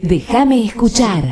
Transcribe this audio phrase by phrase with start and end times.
[0.00, 1.24] Déjame escuchar.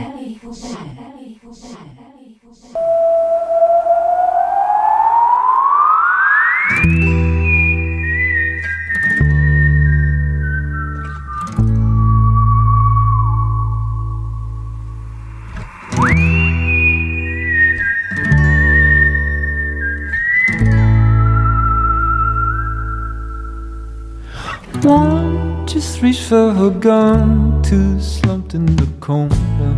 [24.82, 29.72] One just reached for her gun, two slumped in the corner.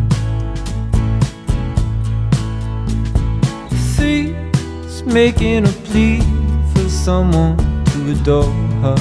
[3.97, 4.31] Three
[4.87, 6.21] is making a plea
[6.73, 7.57] for someone
[7.91, 8.53] to adore
[8.83, 8.97] her.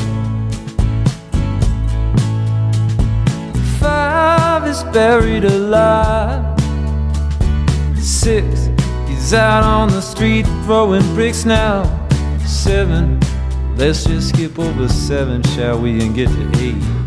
[3.80, 6.60] Five is buried alive.
[8.00, 8.70] Six,
[9.08, 11.84] he's out on the street throwing bricks now.
[12.48, 13.20] Seven,
[13.76, 17.07] let's just skip over seven, shall we, and get to eight.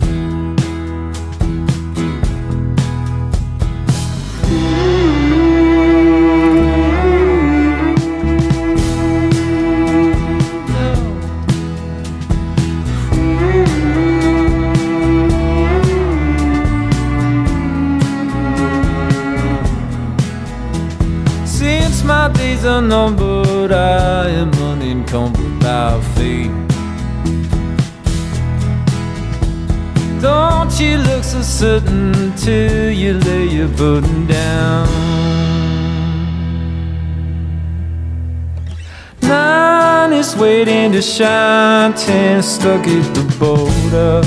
[41.01, 44.21] Ten stuck at the border.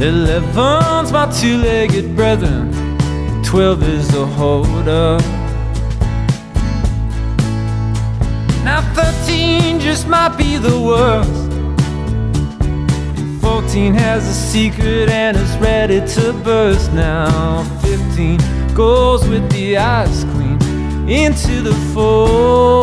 [0.00, 2.70] Eleven's my two-legged brethren.
[3.42, 5.18] Twelve is the holder.
[8.64, 11.50] Now thirteen just might be the worst.
[13.40, 16.92] Fourteen has a secret and is ready to burst.
[16.92, 18.38] Now fifteen
[18.74, 20.22] goes with the ice
[21.08, 22.78] into the foyer.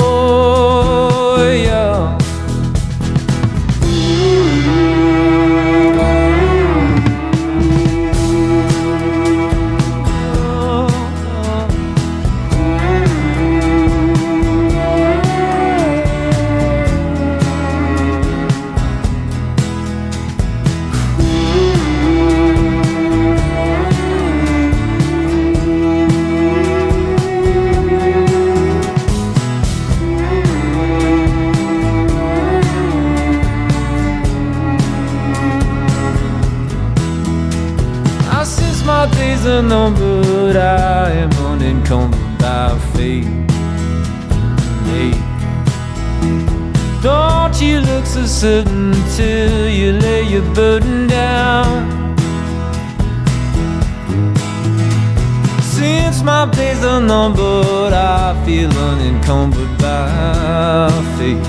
[57.25, 61.43] Are numbered, I feel unencumbered by fate.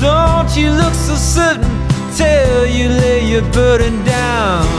[0.00, 1.64] Don't you look so certain
[2.14, 4.73] till you lay your burden down.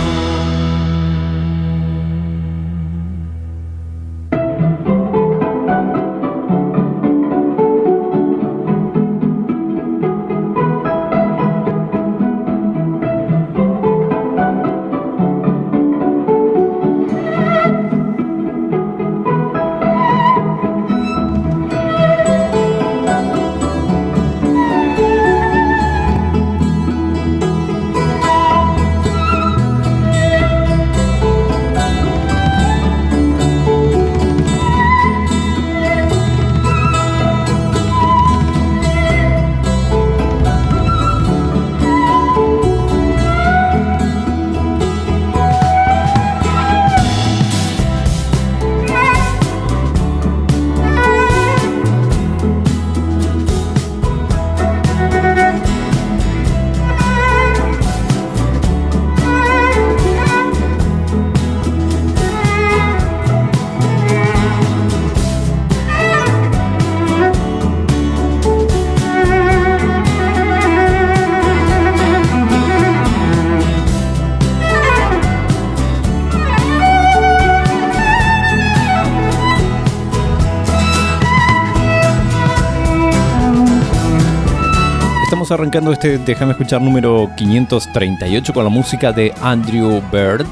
[85.66, 90.46] Arrancando este Déjame escuchar número 538 con la música de Andrew Bird,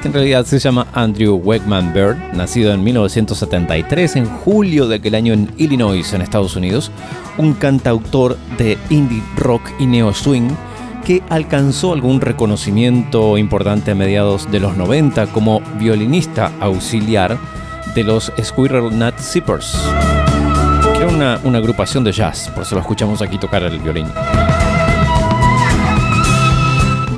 [0.00, 5.14] que en realidad se llama Andrew Wegman Bird, nacido en 1973, en julio de aquel
[5.14, 6.90] año en Illinois, en Estados Unidos,
[7.36, 10.48] un cantautor de indie rock y neo swing
[11.04, 17.36] que alcanzó algún reconocimiento importante a mediados de los 90 como violinista auxiliar
[17.94, 19.76] de los Squirrel Nut Zippers,
[21.16, 24.06] una, agrupación de jazz, por eso lo escuchamos aquí tocar el violín.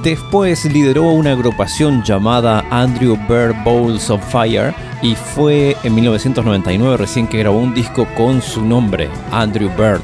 [0.02, 4.72] Después lideró una agrupación llamada Andrew Bird Bowls of Fire
[5.02, 10.00] y fue en 1999 recién que grabó un disco con su nombre, Andrew Bird.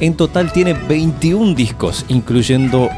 [0.00, 2.88] En total tiene 21 discos, incluyendo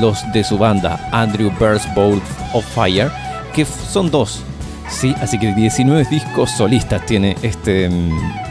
[0.00, 2.22] los de su banda, Andrew Bird's Bowls
[2.52, 3.10] of Fire,
[3.54, 4.42] que son dos.
[4.88, 8.45] Sí, así que 19 discos solistas tiene este mm,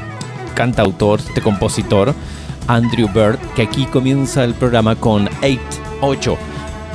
[0.55, 2.15] cantautor, este compositor,
[2.67, 5.59] Andrew Bird, que aquí comienza el programa con 8,
[6.01, 6.37] 8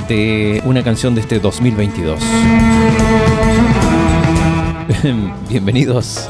[0.08, 2.20] de una canción de este 2022.
[5.48, 6.28] Bienvenidos.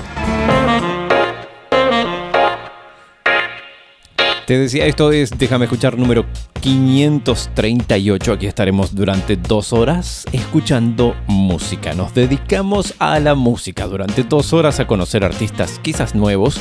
[4.47, 6.27] Te decía, esto es Déjame escuchar número
[6.61, 8.33] 538.
[8.33, 11.95] Aquí estaremos durante dos horas escuchando música.
[11.95, 16.61] Nos dedicamos a la música durante dos horas a conocer artistas quizás nuevos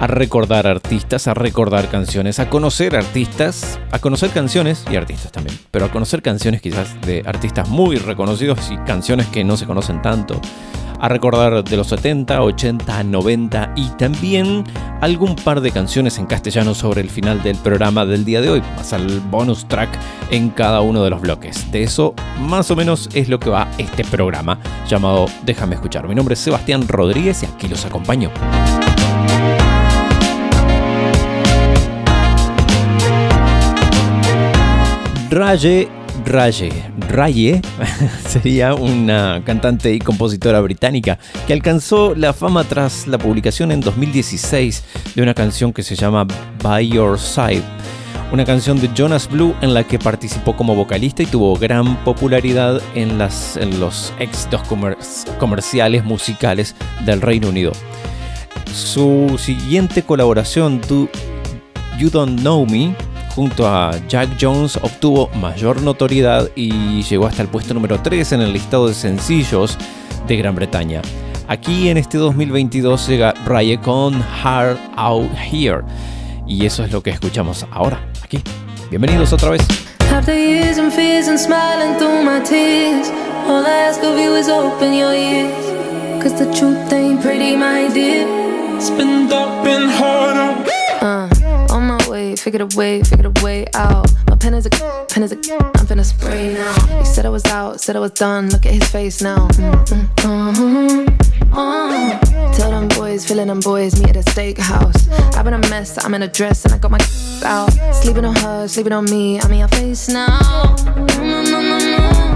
[0.00, 5.58] a recordar artistas, a recordar canciones, a conocer artistas, a conocer canciones y artistas también,
[5.70, 10.02] pero a conocer canciones quizás de artistas muy reconocidos y canciones que no se conocen
[10.02, 10.40] tanto,
[11.00, 14.64] a recordar de los 70, 80, 90 y también
[15.00, 18.62] algún par de canciones en castellano sobre el final del programa del día de hoy,
[18.76, 19.90] más al bonus track
[20.30, 21.70] en cada uno de los bloques.
[21.70, 24.58] De eso más o menos es lo que va este programa
[24.88, 26.08] llamado Déjame escuchar.
[26.08, 28.30] Mi nombre es Sebastián Rodríguez y aquí los acompaño.
[35.30, 35.88] Raye
[36.24, 36.72] Raye,
[37.08, 37.60] Raye
[38.28, 44.84] sería una cantante y compositora británica que alcanzó la fama tras la publicación en 2016
[45.14, 46.26] de una canción que se llama
[46.62, 47.62] By Your Side,
[48.32, 52.80] una canción de Jonas Blue en la que participó como vocalista y tuvo gran popularidad
[52.94, 54.62] en, los éxitos
[55.38, 56.74] comerciales musicales
[57.04, 57.72] del Reino Unido.
[58.72, 60.80] Su siguiente colaboración,
[61.98, 62.94] You Don't Know Me,
[63.34, 68.40] junto a Jack Jones obtuvo mayor notoriedad y llegó hasta el puesto número 3 en
[68.42, 69.76] el listado de sencillos
[70.26, 71.02] de Gran Bretaña.
[71.48, 75.82] Aquí en este 2022 llega Rye con Hard Out Here
[76.46, 78.40] y eso es lo que escuchamos ahora aquí.
[78.90, 79.62] Bienvenidos otra vez.
[92.36, 94.12] Figured a way, figured a way out.
[94.28, 94.70] My pen is a
[95.08, 96.98] pen is a I'm finna spray now.
[96.98, 98.50] He said I was out, said I was done.
[98.50, 99.48] Look at his face now.
[99.48, 100.26] Mm-hmm.
[100.26, 101.24] Uh-huh.
[101.52, 102.18] Uh.
[102.54, 105.08] Tell them boys, feeling them boys, meet at a steakhouse.
[105.36, 106.98] I've been a mess, I'm in a dress, and I got my
[107.44, 107.70] out.
[107.94, 110.38] Sleeping on her, sleeping on me, I'm in your face now.
[111.16, 112.34] No, no, no, no.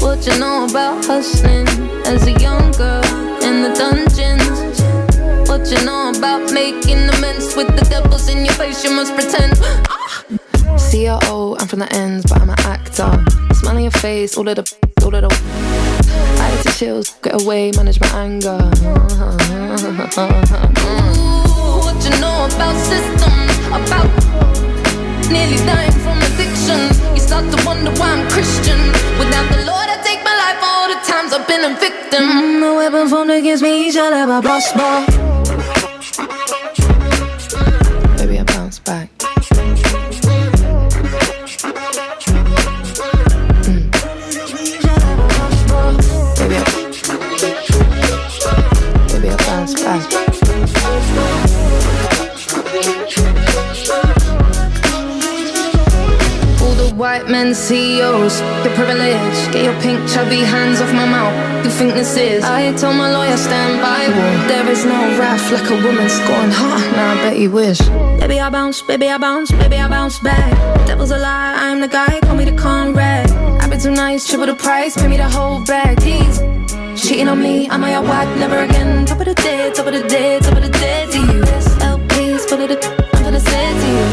[0.00, 1.68] What you know about hustling
[2.06, 3.04] as a young girl
[3.42, 4.43] in the dungeons?
[5.54, 8.82] What you know about making amends with the devils in your face?
[8.82, 9.54] You must pretend.
[10.82, 13.06] CRO, I'm from the ends, but I'm an actor.
[13.54, 14.64] Smile on your face, all of the,
[15.04, 15.30] all of the.
[16.42, 18.58] I had to chills, get away, manage my anger.
[18.58, 18.98] Ooh,
[21.86, 23.54] what you know about systems?
[23.70, 24.10] About
[25.30, 26.90] nearly dying from addiction.
[27.14, 28.90] You start to wonder why I'm Christian.
[29.22, 32.24] Without the Lord, I take my life all the times I've been a victim.
[32.24, 35.04] Mm, no weapon formed against me shall ever prosper.
[35.04, 35.43] Baby, I
[38.84, 39.08] back.
[43.64, 43.90] Mm.
[46.38, 46.64] Baby, I,
[49.08, 50.23] baby, I bounce back.
[57.14, 59.38] White men CEOs, the privilege.
[59.52, 61.36] Get your pink chubby hands off my mouth.
[61.64, 62.42] You think this is?
[62.42, 64.00] I told my lawyer stand by.
[64.48, 66.52] There is no wrath like a woman scorned.
[66.52, 66.78] Huh?
[66.96, 67.78] Now I bet you wish.
[68.20, 70.50] Baby I bounce, baby I bounce, baby I bounce back.
[70.88, 72.18] Devil's a lie, I'm the guy.
[72.24, 73.30] Call me the Conrad.
[73.60, 76.00] I've been too nice, triple the price, pay me the whole bag.
[76.00, 76.38] Tease.
[77.00, 79.06] Cheating on me, I'm your wife, never again.
[79.06, 81.40] Top of the dead, top of the dead, top of the dead to you.
[81.92, 82.78] LPs, full of the,
[83.14, 84.03] I'm gonna say to you.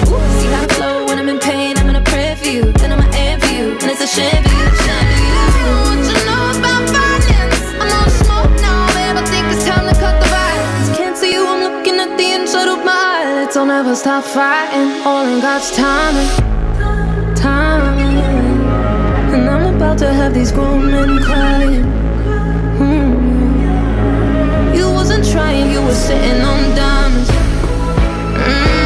[12.86, 13.53] My eyelids.
[13.53, 16.29] Don't ever stop fighting, all in God's timing.
[17.36, 18.17] Timing.
[19.34, 21.86] And I'm about to have these grown men crying.
[22.79, 23.15] Mm.
[24.75, 27.29] You wasn't trying, you were sitting on diamonds.
[27.29, 28.81] Mm.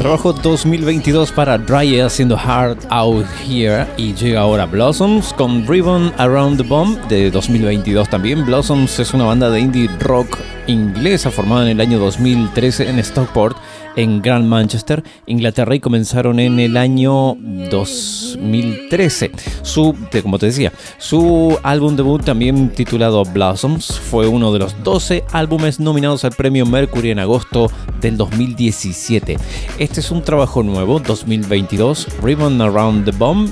[0.00, 6.56] Trabajo 2022 para Dry haciendo Hard Out Here y llega ahora Blossoms con Ribbon Around
[6.56, 8.46] the Bomb de 2022 también.
[8.46, 13.58] Blossoms es una banda de indie rock inglesa formada en el año 2013 en Stockport
[13.96, 17.36] en Grand Manchester, Inglaterra, y comenzaron en el año
[17.70, 19.30] 2013.
[19.62, 25.24] Su, como te decía, su álbum debut, también titulado Blossoms, fue uno de los 12
[25.32, 27.70] álbumes nominados al premio Mercury en agosto
[28.00, 29.36] del 2017.
[29.78, 33.50] Este es un trabajo nuevo, 2022, Ribbon Around the Bomb,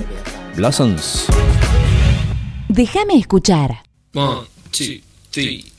[0.55, 1.27] Blossoms.
[2.67, 3.83] Déjame escuchar.
[4.13, 5.78] One, two, three.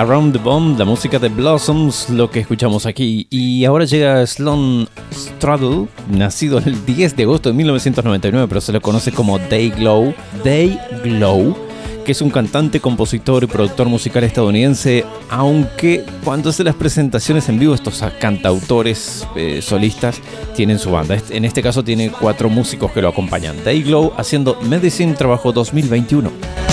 [0.00, 3.26] Around the Bomb, la música de Blossoms, lo que escuchamos aquí.
[3.28, 8.80] Y ahora llega Sloan Straddle, nacido el 10 de agosto de 1999, pero se lo
[8.80, 10.14] conoce como Day Glow.
[10.42, 11.54] Day Glow
[12.02, 17.58] que es un cantante, compositor y productor musical estadounidense, aunque cuando hace las presentaciones en
[17.58, 20.18] vivo estos cantautores eh, solistas
[20.56, 21.18] tienen su banda.
[21.28, 23.56] En este caso tiene cuatro músicos que lo acompañan.
[23.84, 26.69] Glow haciendo Medicine Trabajo 2021.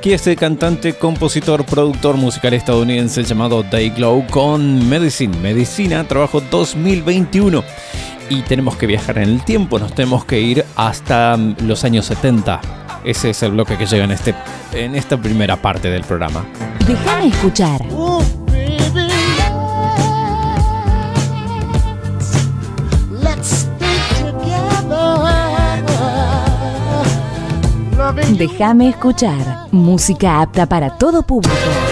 [0.00, 7.62] Aquí este cantante, compositor, productor musical estadounidense llamado Day Glow con Medicine, Medicina, trabajo 2021.
[8.30, 12.06] Y tenemos que viajar en el tiempo, nos tenemos que ir hasta mm, los años
[12.06, 12.62] 70.
[13.04, 14.34] Ese es el bloque que llega en, este,
[14.72, 16.46] en esta primera parte del programa.
[16.86, 17.82] Déjame escuchar.
[28.40, 29.68] Déjame escuchar.
[29.70, 31.89] Música apta para todo público.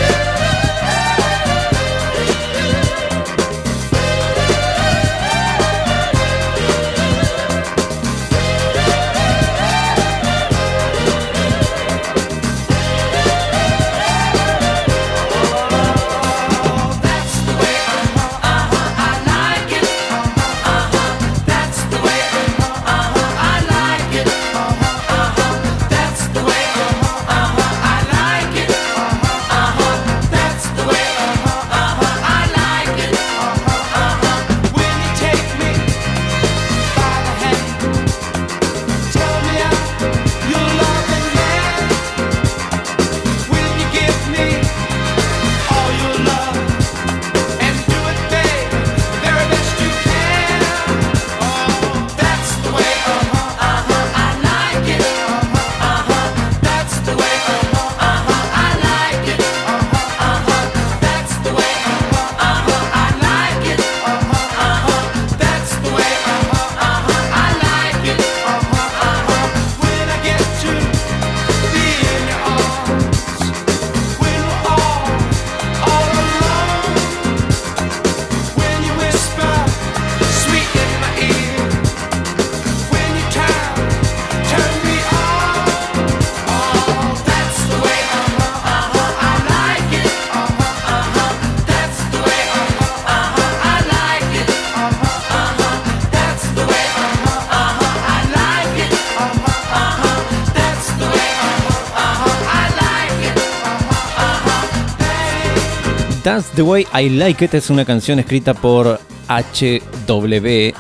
[106.59, 110.75] The Way I Like It es una canción escrita por H.W.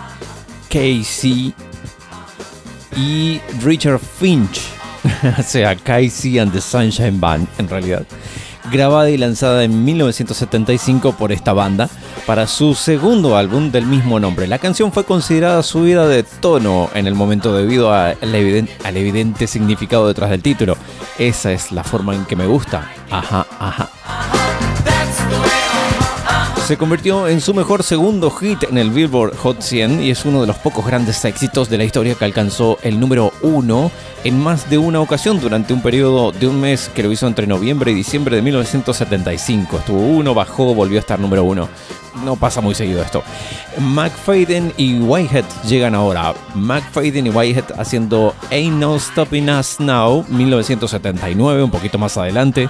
[0.68, 1.54] Casey
[2.96, 4.60] y Richard Finch,
[5.38, 8.04] o sea, Casey and the Sunshine Band en realidad,
[8.72, 11.88] grabada y lanzada en 1975 por esta banda
[12.26, 14.48] para su segundo álbum del mismo nombre.
[14.48, 20.30] La canción fue considerada subida de tono en el momento debido al evidente significado detrás
[20.30, 20.76] del título.
[21.20, 22.90] Esa es la forma en que me gusta.
[23.12, 23.90] Ajá, ajá.
[26.68, 30.42] Se convirtió en su mejor segundo hit en el Billboard Hot 100 y es uno
[30.42, 33.90] de los pocos grandes éxitos de la historia que alcanzó el número uno
[34.22, 37.46] en más de una ocasión durante un periodo de un mes que lo hizo entre
[37.46, 39.78] noviembre y diciembre de 1975.
[39.78, 41.70] Estuvo uno, bajó, volvió a estar número uno.
[42.22, 43.22] No pasa muy seguido esto.
[43.78, 46.34] McFadden y Whitehead llegan ahora.
[46.54, 52.68] McFadden y Whitehead haciendo Ain't No Stopping Us Now, 1979, un poquito más adelante.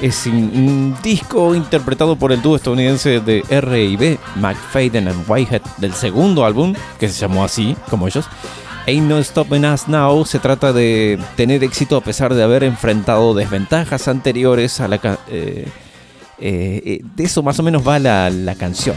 [0.00, 6.46] Es un, disco interpretado por el dúo estadounidense de R&B, McFadden and Whitehead, del segundo
[6.46, 8.24] álbum, que se llamó así, como ellos.
[8.86, 13.34] Ain't No Stopping Us Now se trata de tener éxito a pesar de haber enfrentado
[13.34, 14.96] desventajas anteriores a la...
[15.28, 15.66] eh,
[16.38, 18.96] eh, eh, de eso más o menos va la, canción.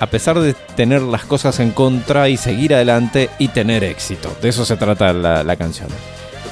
[0.00, 4.34] A pesar de tener las cosas en contra y seguir adelante y tener éxito.
[4.40, 5.88] De eso se trata la canción.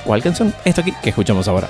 [0.05, 0.55] ¿Cuál canción?
[0.65, 1.69] Esta aquí que escuchamos ahora.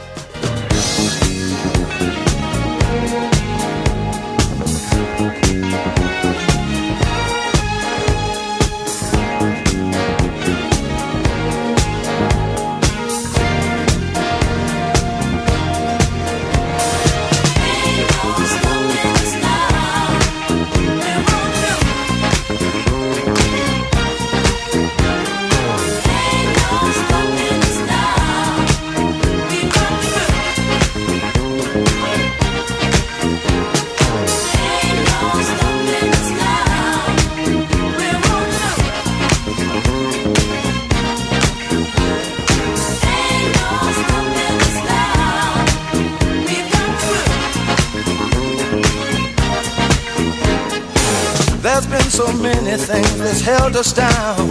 [52.21, 54.47] So many things that's held us down.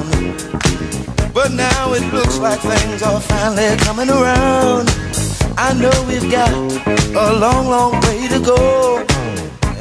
[1.37, 4.87] But now it looks like things are finally coming around.
[5.55, 6.51] I know we've got
[7.25, 9.05] a long, long way to go.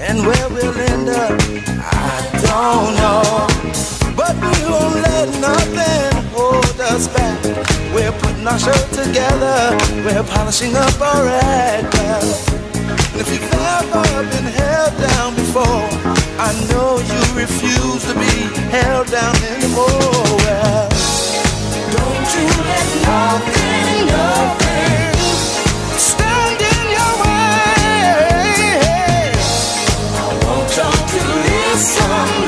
[0.07, 1.33] And where we'll end up,
[2.13, 2.17] I
[2.49, 3.23] don't know.
[4.21, 7.39] But we won't let nothing hold us back.
[7.95, 9.59] We're putting our show together.
[10.05, 11.95] We're polishing up our act.
[11.97, 12.29] And
[13.21, 15.89] if you've ever been held down before,
[16.39, 18.37] I know you refuse to be
[18.71, 19.87] held down anymore.
[20.43, 20.89] Well,
[21.95, 25.15] don't you let nothing, nothing
[26.09, 27.63] stand in your way.
[30.15, 32.48] I want y'all to listen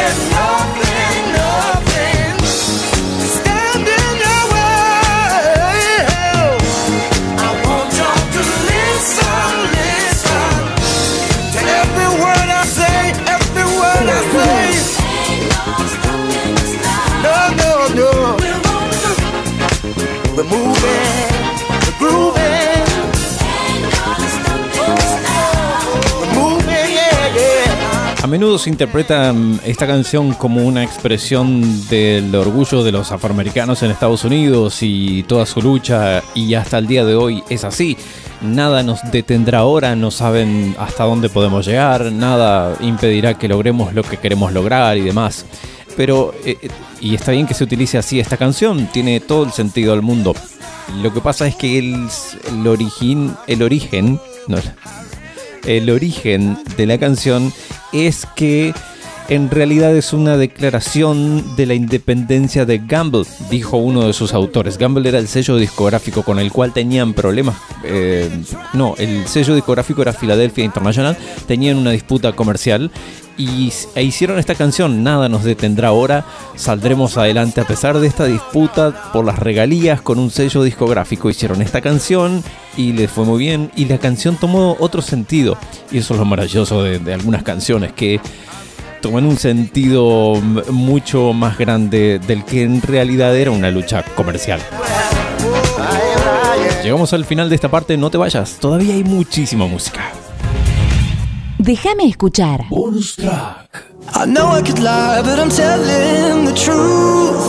[0.00, 0.87] endless love.
[28.38, 34.22] Menudo se interpreta esta canción como una expresión del orgullo de los afroamericanos en Estados
[34.22, 37.96] Unidos y toda su lucha y hasta el día de hoy es así.
[38.40, 44.04] Nada nos detendrá ahora, no saben hasta dónde podemos llegar, nada impedirá que logremos lo
[44.04, 45.44] que queremos lograr y demás.
[45.96, 46.68] Pero, eh, eh,
[47.00, 50.36] y está bien que se utilice así esta canción, tiene todo el sentido del mundo.
[51.02, 52.06] Lo que pasa es que el,
[52.52, 54.58] el, origin, el origen, no,
[55.66, 57.52] el origen de la canción
[57.92, 58.74] es que
[59.28, 64.78] en realidad es una declaración de la independencia de Gamble, dijo uno de sus autores.
[64.78, 67.56] Gamble era el sello discográfico con el cual tenían problemas.
[67.84, 68.30] eh,
[68.72, 72.90] no, el sello discográfico era Philadelphia International, tenían una disputa comercial
[73.36, 76.24] y e hicieron esta canción, Nada nos detendrá ahora,
[76.56, 81.28] saldremos adelante a pesar de esta disputa por las regalías con un sello discográfico.
[81.28, 82.42] Hicieron esta canción
[82.76, 85.56] y les fue muy bien y la canción tomó otro sentido.
[85.92, 88.20] Y eso es lo maravilloso de algunas canciones, que
[89.00, 90.34] toman un sentido
[90.70, 94.60] mucho más grande del que en realidad era una lucha comercial.
[96.82, 100.00] Llegamos al final de esta parte, no te vayas, todavía hay muchísima música.
[101.58, 102.60] Déjame escuchar.
[104.14, 107.44] I know I could lie, but I'm telling the truth.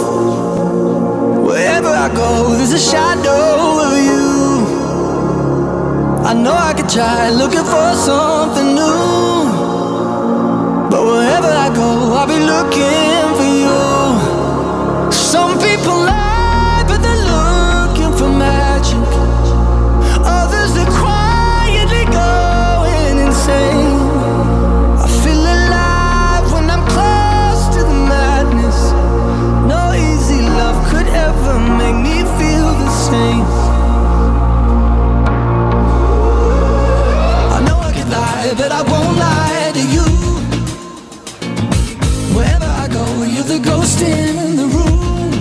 [1.47, 4.19] Wherever I go, there's a shadow of you.
[6.25, 9.48] I know I could try looking for something new.
[10.89, 15.11] But wherever I go, I'll be looking for you.
[15.11, 18.97] Some people lie, but they're looking for magic.
[20.25, 24.01] Others are quietly going insane.
[24.97, 28.79] I feel alive when I'm close to the madness.
[29.69, 33.45] No easy love could ever make me feel the same.
[37.55, 39.58] I know I could lie, but I won't lie.
[43.79, 45.31] ghosting in the room.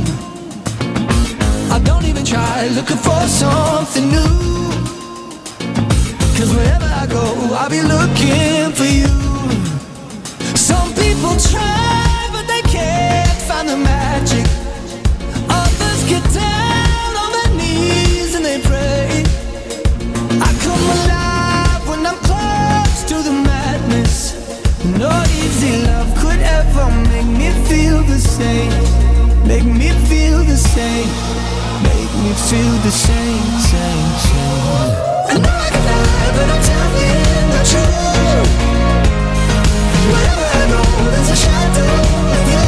[1.75, 4.37] I don't even try looking for something new.
[6.37, 7.25] Cause wherever I go,
[7.59, 9.15] I'll be looking for you.
[10.69, 14.47] Some people try, but they can't find the magic.
[15.63, 19.25] Others get down on their knees and they pray.
[20.49, 24.17] I come alive when I'm close to the madness.
[25.03, 25.11] No
[25.43, 26.08] easy love
[26.69, 28.71] could ever make me feel the same.
[29.47, 31.09] Make me feel the same.
[31.83, 34.93] Make me feel the same, same, same.
[35.29, 38.51] I know I can lie, but I'm telling the truth.
[40.11, 41.95] Wherever I go, there's a shadow
[42.37, 42.67] of you.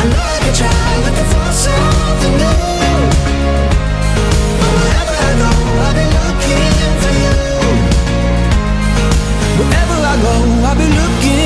[0.00, 2.60] I know I can try looking for something new.
[4.60, 5.50] But wherever I go,
[5.84, 7.38] I'll be looking for you.
[9.58, 10.34] Wherever I go,
[10.68, 11.45] I'll be looking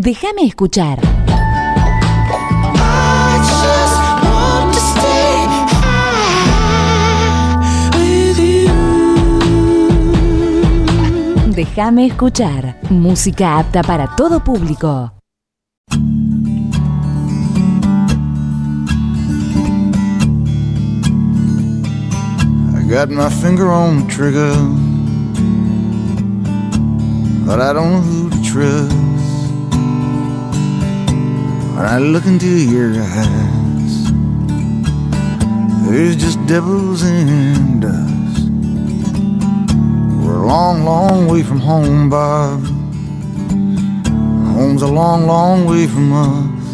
[0.00, 0.16] with
[8.38, 8.70] you.
[11.54, 12.76] Déjame escuchar.
[12.90, 15.12] Música apta para todo público.
[22.72, 24.54] I got my finger on the trigger,
[27.46, 29.09] but I don't know who to trust.
[31.80, 34.12] When I look into your eyes,
[35.88, 38.50] there's just devils and dust.
[40.22, 42.60] We're a long, long way from home, Bob.
[44.52, 46.68] Home's a long, long way from us.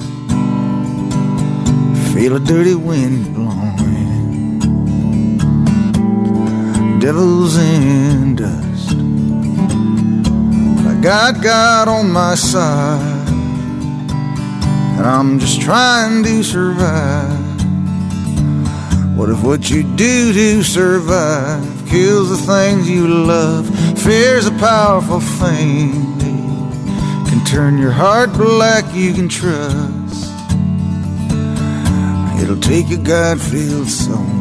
[2.13, 4.59] Feel a dirty wind blowing
[6.99, 8.97] devils and dust.
[10.85, 13.16] I got God on my side,
[15.05, 17.57] I'm just trying to survive.
[19.17, 23.69] What if what you do to survive kills the things you love?
[23.99, 25.91] Fear's a powerful thing,
[27.29, 30.33] can turn your heart black, you can trust.
[32.41, 34.37] It'll take a God-filled soul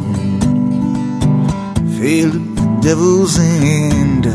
[1.98, 4.26] filled with devils and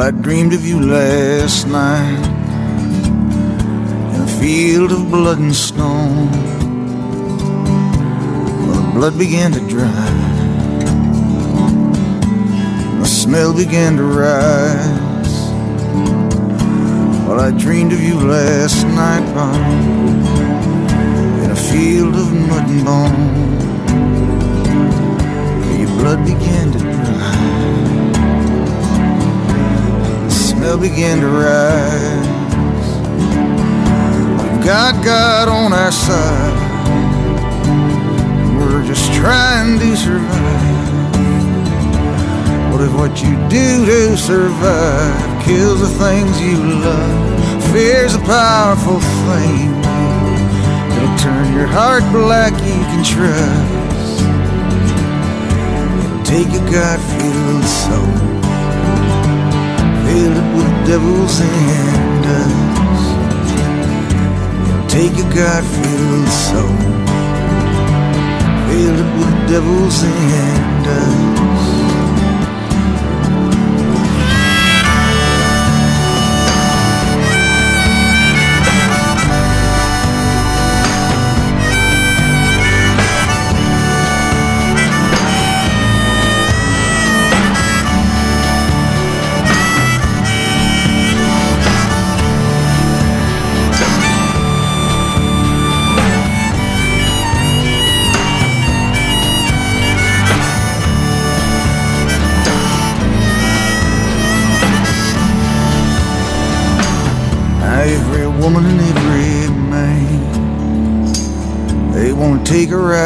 [0.00, 2.24] Well, I dreamed of you last night
[4.14, 6.30] in a field of blood and stone.
[8.64, 10.10] Well, the blood began to dry,
[12.98, 15.34] the smell began to rise.
[17.28, 19.54] Well, I dreamed of you last night, Bob
[21.44, 23.28] in a field of mud and bone.
[25.78, 26.89] Your blood began to
[30.60, 32.28] dry, the smell to rise.
[34.42, 36.56] We've got God on our side,
[38.58, 40.68] we're just trying to survive.
[42.72, 47.72] What if what you do to survive kills the things you love?
[47.72, 49.70] Fear's a powerful thing.
[50.96, 54.20] It'll turn your heart black, you can trust.
[56.26, 58.49] Take a God-filled soul,
[60.56, 63.02] with devil's handles.
[64.92, 66.76] Take a God-filled soul,
[68.66, 71.49] filled it with devil's handles.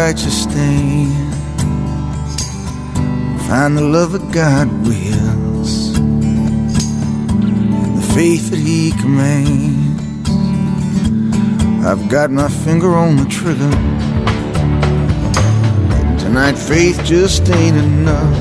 [0.06, 1.34] Righteous stand.
[3.48, 5.96] Find the love that God wills.
[5.96, 6.68] And
[7.98, 10.28] the faith that He commands.
[11.86, 13.74] I've got my finger on the trigger.
[15.96, 18.36] And tonight faith just ain't enough.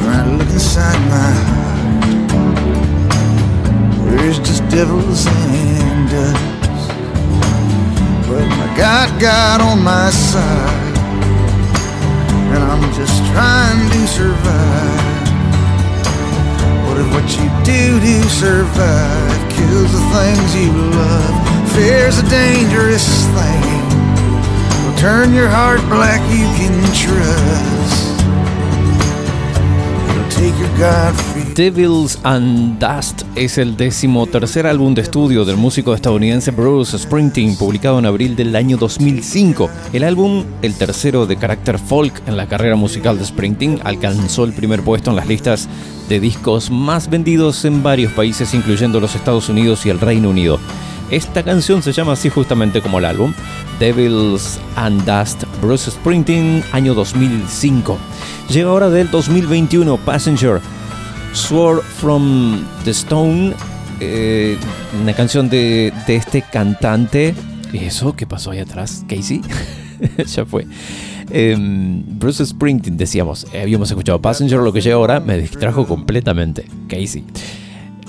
[0.00, 2.30] When I look inside my heart,
[4.10, 6.53] there's just devils and dust.
[8.34, 10.98] But I got God on my side,
[12.50, 15.28] and I'm just trying to survive.
[16.84, 21.70] What if what you do to survive kills the things you love?
[21.76, 23.06] Fear's a dangerous
[23.38, 23.62] thing.
[24.82, 28.03] Will turn your heart black, you can trust.
[31.54, 37.56] Devils and Dust es el décimo tercer álbum de estudio del músico estadounidense Bruce Springsteen,
[37.56, 39.70] publicado en abril del año 2005.
[39.92, 44.52] El álbum, el tercero de carácter folk en la carrera musical de Springsteen, alcanzó el
[44.52, 45.68] primer puesto en las listas
[46.08, 50.58] de discos más vendidos en varios países, incluyendo los Estados Unidos y el Reino Unido.
[51.10, 53.34] Esta canción se llama así justamente como el álbum,
[53.78, 57.98] Devils and Dust, Bruce Springsteen, año 2005.
[58.48, 60.60] Llega ahora del 2021, Passenger,
[61.32, 63.54] Sword from the Stone,
[64.00, 64.56] eh,
[65.02, 67.34] una canción de, este cantante.
[67.72, 69.04] ¿Y eso qué pasó ahí atrás?
[69.08, 69.42] ¿Casey?
[70.26, 70.66] ya fue.
[71.30, 76.64] Em, Bruce Springsteen, decíamos, eh, habíamos escuchado Passenger, lo que llega ahora me distrajo completamente.
[76.88, 77.24] Casey.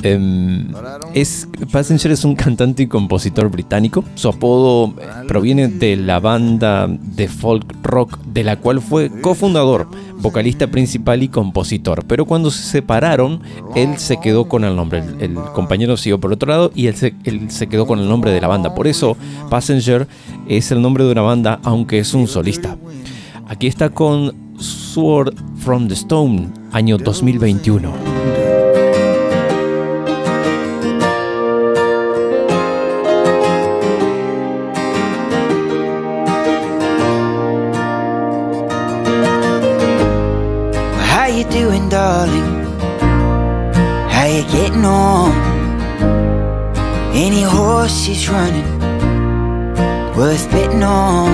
[0.03, 0.67] Em,
[1.13, 4.03] es, Passenger es un cantante y compositor británico.
[4.15, 9.87] Su apodo eh, proviene de la banda de folk rock de la cual fue cofundador,
[10.17, 12.05] vocalista principal y compositor.
[12.05, 13.41] Pero cuando se separaron,
[13.75, 15.03] él se quedó con el nombre.
[15.19, 18.31] El, compañero siguió por otro lado y él se, él se quedó con el nombre
[18.31, 18.75] de la banda.
[18.75, 19.17] Por eso,
[19.49, 20.07] Passenger
[20.47, 22.77] es el nombre de una banda, aunque es un solista.
[23.47, 28.14] Aquí está con Sword from the Stone, año 2021.
[42.25, 42.65] Darling?
[44.09, 45.31] How you getting on?
[47.13, 48.79] Any horses running
[50.15, 51.29] worth betting on?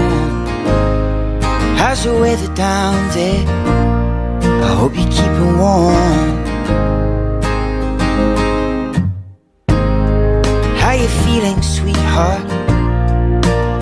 [1.77, 3.45] How's the weather down there?
[4.63, 6.31] I hope you're keeping warm.
[10.79, 12.51] How you feeling, sweetheart?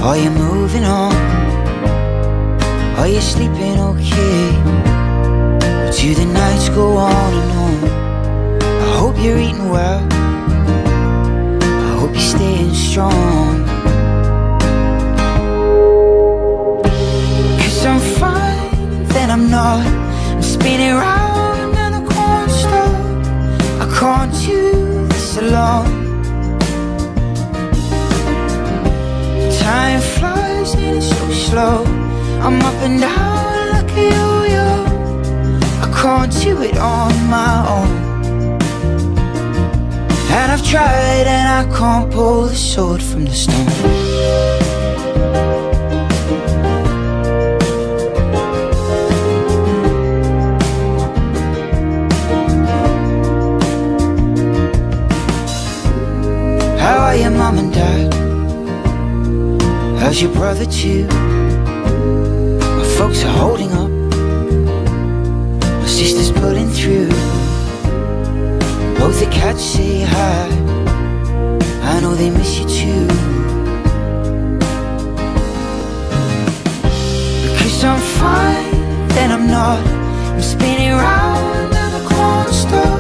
[0.02, 1.14] Are you moving on?
[2.98, 4.89] Are you sleeping okay?
[6.02, 8.62] Do the nights go on and on?
[8.64, 10.08] I hope you're eating well.
[11.62, 13.66] I hope you're staying strong.
[17.60, 19.86] Cause I'm fine, then I'm not.
[19.86, 22.96] I'm spinning round and I can't stop.
[23.84, 25.92] I can't do this alone.
[29.60, 31.84] Time flies and it's so slow.
[32.46, 34.39] I'm up and down like a.
[36.02, 37.92] Can't do it on my own.
[40.32, 43.66] And I've tried and I can't pull the sword from the stone.
[56.80, 58.14] How are your mom and dad?
[60.00, 61.08] How's your brother too?
[62.78, 63.89] My folks are holding up.
[69.20, 70.48] The cats say hi.
[71.92, 73.08] I know they miss you too.
[77.52, 79.86] Because I'm fine, then I'm not.
[80.34, 83.00] I'm spinning round and I can't stop.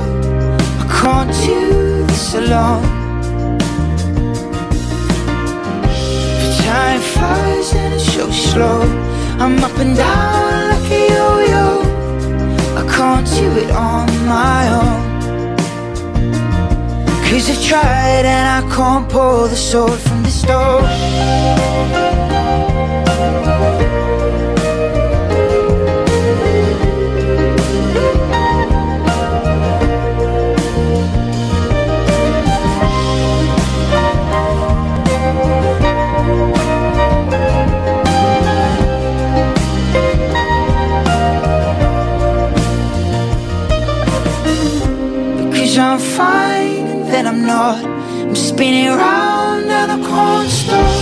[0.84, 2.84] I can't do this alone.
[6.39, 8.82] But time flies and it's so slow.
[9.39, 11.67] I'm up and down like a yo-yo.
[12.76, 15.09] I can't do it on my own.
[17.30, 20.84] Cause I've tried and I can't pull the sword from the stone.
[45.51, 46.68] Because I'm fine,
[47.12, 47.84] then I'm not.
[47.84, 50.93] I'm spinning round and I can't stop.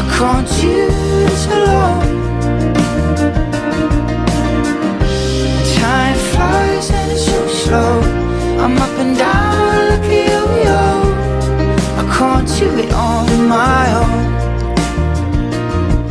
[0.00, 2.08] I can't choose alone.
[5.78, 8.00] Time flies and it's so slow.
[8.62, 9.60] I'm up and down
[9.94, 10.00] a.
[12.00, 14.30] I can't do it on my own.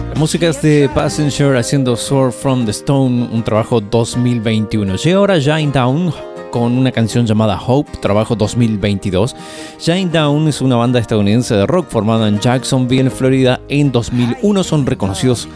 [0.09, 4.97] La música es de Passenger haciendo Sword from the Stone, un trabajo 2021.
[4.97, 5.39] Llega ahora
[5.71, 9.35] Down con una canción llamada Hope, trabajo 2022.
[9.79, 14.63] Shine Down es una banda estadounidense de rock formada en Jacksonville, Florida en 2001.
[14.63, 15.47] Son reconocidos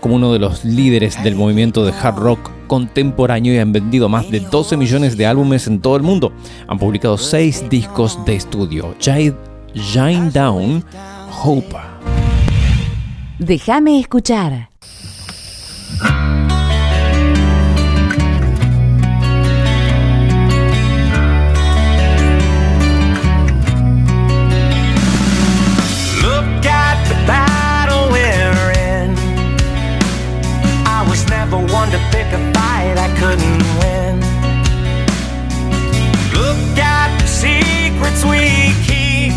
[0.00, 4.30] como uno de los líderes del movimiento de hard rock contemporáneo y han vendido más
[4.30, 6.32] de 12 millones de álbumes en todo el mundo.
[6.68, 8.94] Han publicado 6 discos de estudio.
[9.00, 10.84] Shine Down,
[11.42, 11.76] Hope.
[13.38, 14.70] Déjame escuchar.
[38.20, 39.32] Secrets we keep.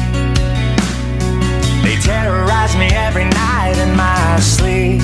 [1.83, 5.01] They terrorize me every night in my sleep.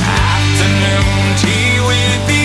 [0.00, 2.37] Afternoon tea with the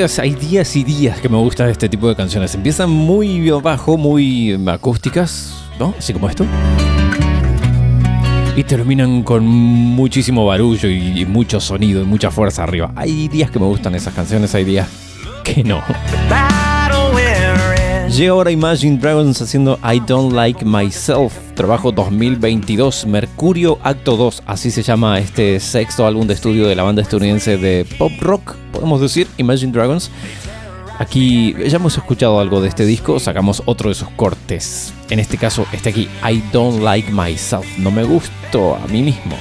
[0.00, 2.54] hay días y días que me gustan este tipo de canciones.
[2.54, 5.94] Empiezan muy bajo, muy acústicas, ¿no?
[5.98, 6.46] Así como esto.
[8.56, 12.92] Y terminan con muchísimo barullo y, y mucho sonido y mucha fuerza arriba.
[12.96, 14.88] Hay días que me gustan esas canciones, hay días
[15.44, 15.82] que no.
[18.10, 24.72] Llega ahora Imagine Dragons haciendo I Don't Like Myself, trabajo 2022, Mercurio Acto 2, así
[24.72, 29.00] se llama este sexto álbum de estudio de la banda estadounidense de pop rock, podemos
[29.00, 30.10] decir, Imagine Dragons.
[30.98, 34.92] Aquí ya hemos escuchado algo de este disco, sacamos otro de sus cortes.
[35.08, 39.36] En este caso, este aquí, I Don't Like Myself, no me gusto a mí mismo.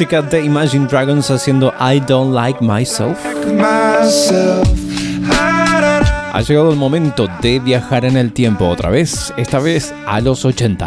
[0.00, 3.18] música de Imagine Dragons haciendo I Don't Like Myself.
[6.32, 10.46] Ha llegado el momento de viajar en el tiempo otra vez, esta vez a los
[10.46, 10.86] 80.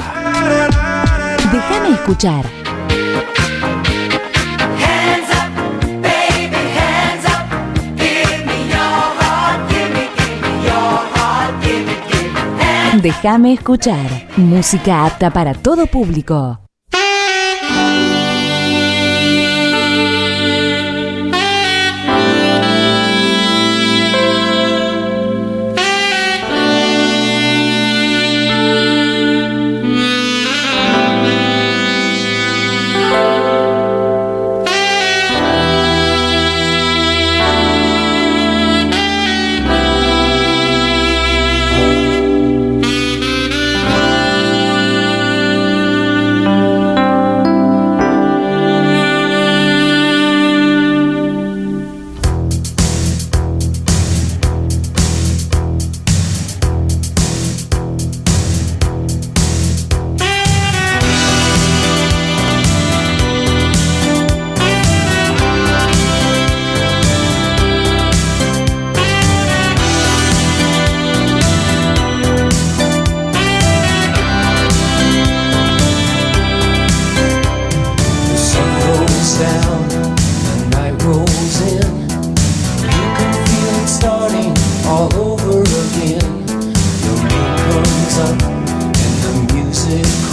[1.51, 2.43] Déjame escuchar.
[12.99, 14.28] Déjame escuchar.
[14.38, 16.62] Música apta para todo público.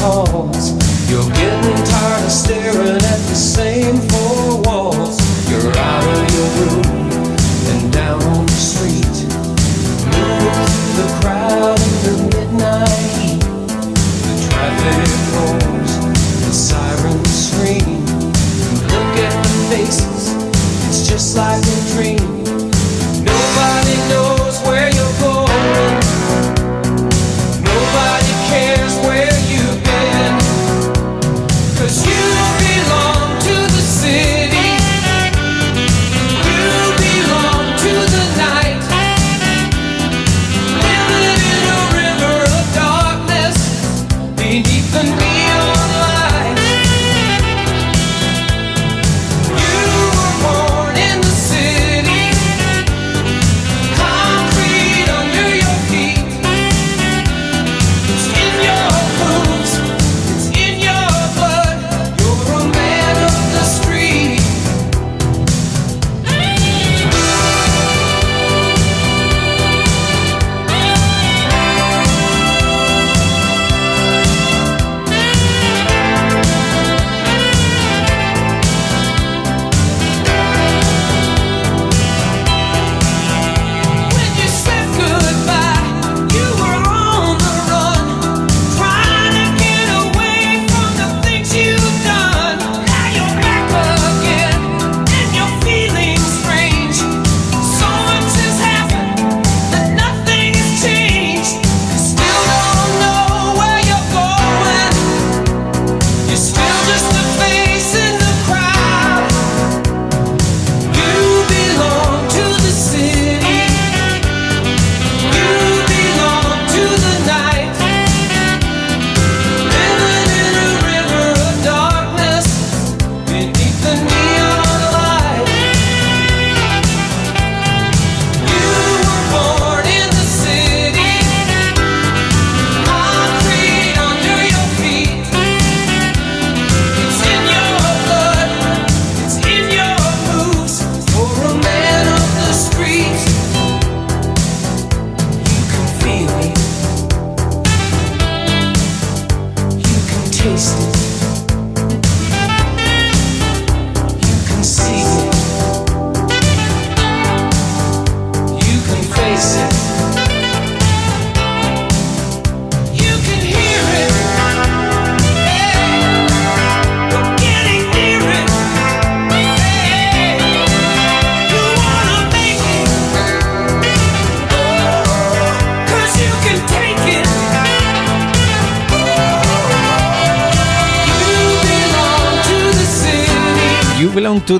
[0.01, 5.19] You're getting tired of staring at the same four walls.
[5.51, 7.37] You're out of your room
[7.69, 9.29] and down on the street.
[10.09, 12.89] Moving the crowd in the midnight
[13.21, 13.41] heat.
[14.25, 15.93] The traffic roars,
[16.47, 18.01] the sirens scream.
[18.89, 20.33] Look at the faces,
[20.89, 22.40] it's just like a dream.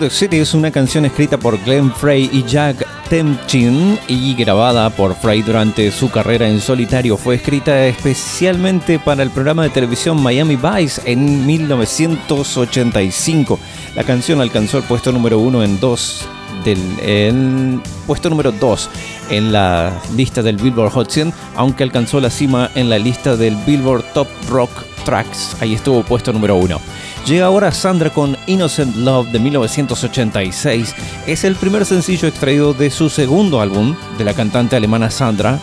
[0.09, 5.43] City es una canción escrita por Glenn Frey y Jack Temchin y grabada por Frey
[5.43, 7.19] durante su carrera en solitario.
[7.19, 13.59] Fue escrita especialmente para el programa de televisión Miami Vice en 1985.
[13.95, 16.27] La canción alcanzó el puesto número uno en dos
[16.65, 18.89] del el puesto número 2
[19.31, 23.57] en la lista del Billboard Hot 100, aunque alcanzó la cima en la lista del
[23.67, 24.71] Billboard Top Rock
[25.05, 25.57] Tracks.
[25.61, 26.81] Ahí estuvo puesto número 1.
[27.27, 30.95] Llega ahora Sandra con Innocent Love de 1986.
[31.27, 35.59] Es el primer sencillo extraído de su segundo álbum de la cantante alemana Sandra,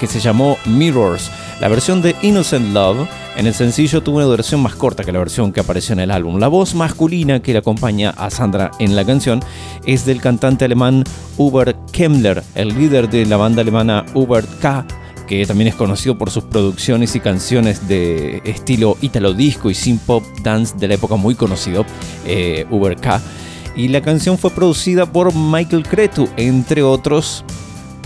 [0.00, 1.30] que se llamó Mirrors.
[1.60, 5.20] La versión de Innocent Love en el sencillo tuvo una duración más corta que la
[5.20, 6.38] versión que apareció en el álbum.
[6.38, 9.40] La voz masculina que le acompaña a Sandra en la canción
[9.86, 11.04] es del cantante alemán
[11.36, 14.84] Hubert Kemmler, el líder de la banda alemana Hubert K
[15.26, 20.02] que también es conocido por sus producciones y canciones de estilo italo disco y synth
[20.02, 21.84] pop dance de la época muy conocido,
[22.26, 23.20] eh, Uber K.
[23.74, 27.44] Y la canción fue producida por Michael Cretu, entre otros,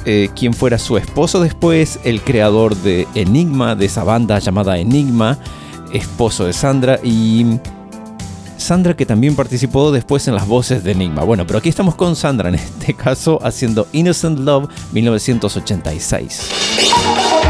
[0.05, 5.39] eh, quien fuera su esposo después, el creador de Enigma, de esa banda llamada Enigma,
[5.93, 7.59] esposo de Sandra y
[8.57, 11.25] Sandra que también participó después en las voces de Enigma.
[11.25, 17.46] Bueno, pero aquí estamos con Sandra en este caso haciendo Innocent Love 1986.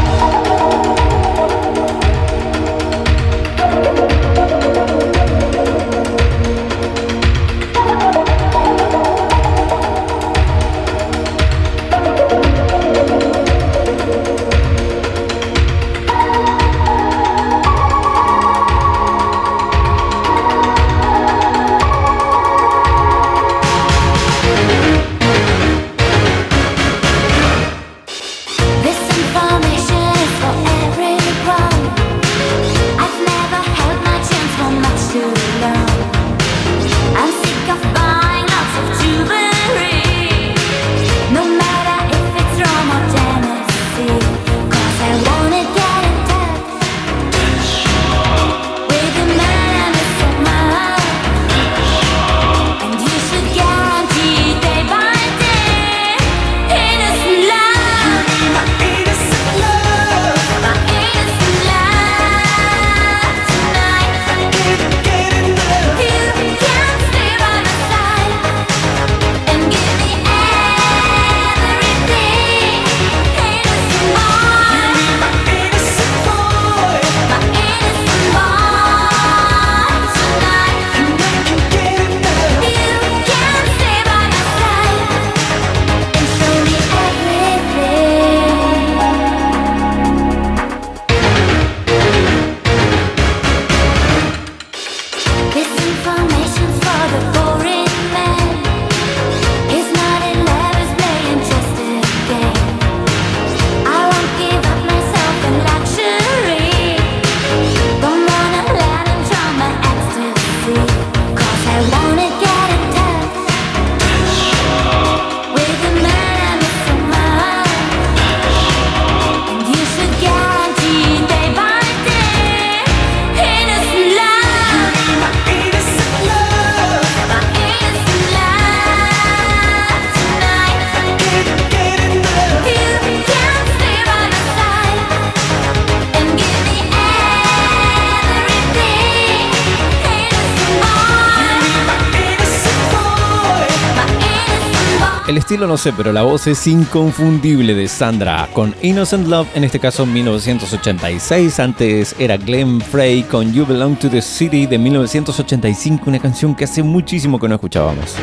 [145.57, 149.79] Estilo no sé, pero la voz es inconfundible de Sandra con Innocent Love, en este
[149.79, 151.59] caso 1986.
[151.59, 156.65] Antes era Glenn Frey con You Belong to the City de 1985, una canción que
[156.65, 158.13] hace muchísimo que no escuchábamos.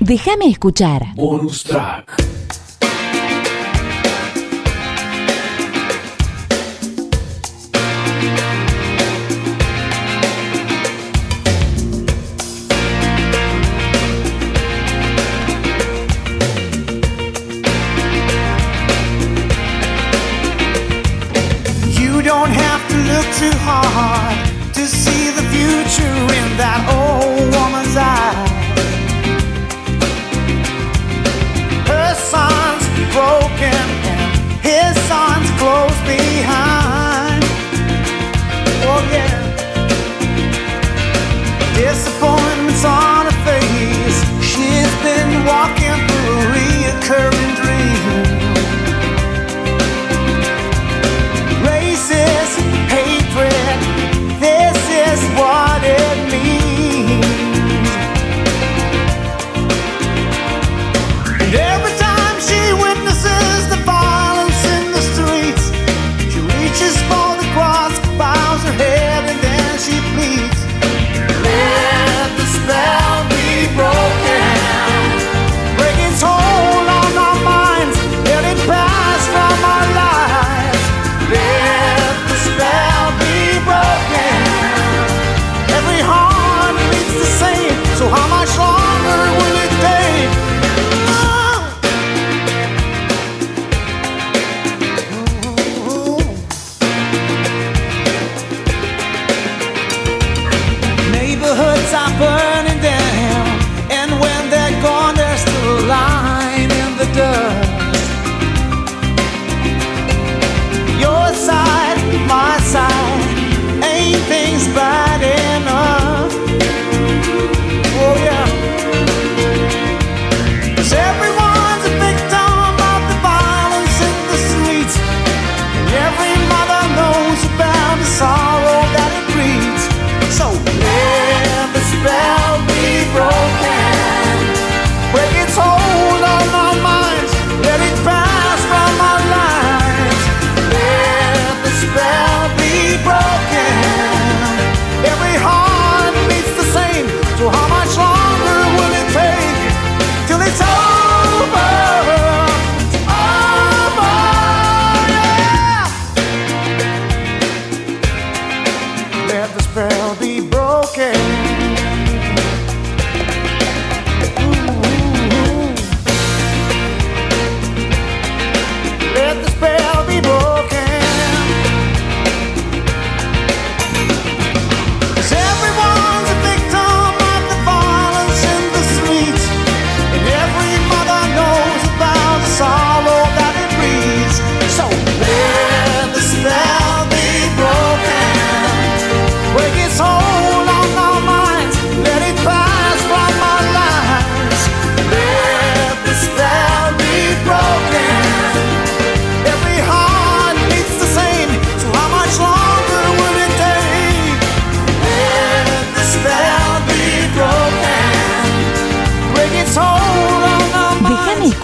[0.00, 1.04] Déjame escuchar.
[1.16, 2.14] Bonus track.
[23.38, 28.33] Too hard to see the future in that old woman's eyes.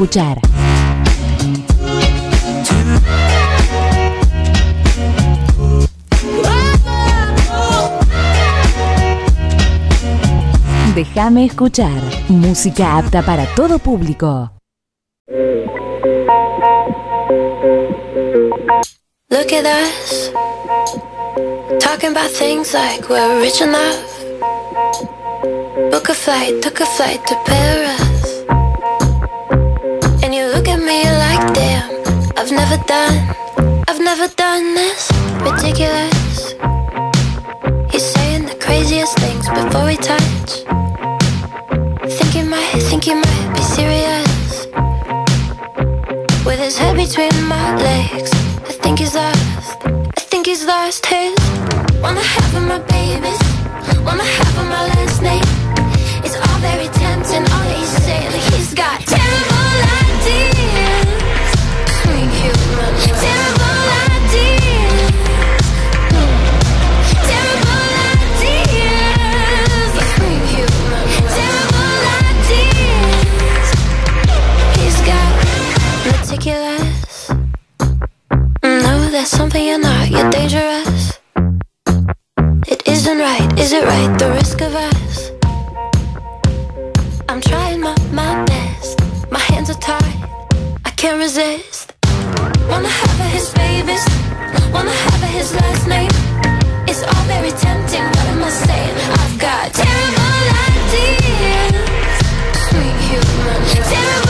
[0.00, 0.40] Escuchar.
[10.94, 12.00] Déjame escuchar.
[12.28, 14.50] Música apta para todo público.
[19.28, 20.32] Look at us,
[21.78, 24.00] talking about things like we're rich enough.
[25.90, 28.09] Book a flight, a flight to Paris.
[32.70, 35.10] Never done, I've never done this.
[35.42, 36.52] Ridiculous.
[37.90, 40.50] He's saying the craziest things before we touch.
[42.16, 44.66] Think he might, think he might be serious.
[46.46, 48.30] With his head between my legs,
[48.68, 49.78] I think he's lost.
[50.16, 51.36] I think he's lost his.
[52.00, 53.40] Wanna have him my babies,
[54.06, 55.48] wanna have him my last name.
[56.24, 58.30] It's all very tempting, all that he's saying.
[58.52, 59.59] He's got terrible
[79.50, 80.08] something you're not.
[80.10, 81.18] You're dangerous.
[82.68, 83.58] It isn't right.
[83.58, 84.18] Is it right?
[84.18, 85.32] The risk of us.
[87.28, 89.00] I'm trying my, my best.
[89.30, 90.20] My hands are tied.
[90.84, 91.94] I can't resist.
[92.68, 94.04] Wanna have a his babies.
[94.72, 96.12] Wanna have a his last name.
[96.86, 98.06] It's all very tempting.
[98.16, 98.96] What am I saying?
[99.22, 101.74] I've got terrible ideas.
[102.68, 103.58] Sweet human.
[103.94, 104.29] Terrible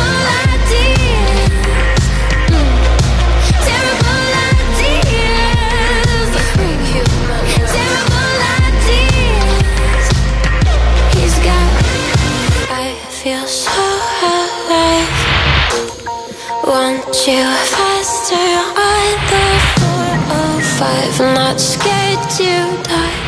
[17.27, 19.45] you faster on the
[19.81, 21.35] 405.
[21.35, 22.51] Not scared to
[22.89, 23.19] die.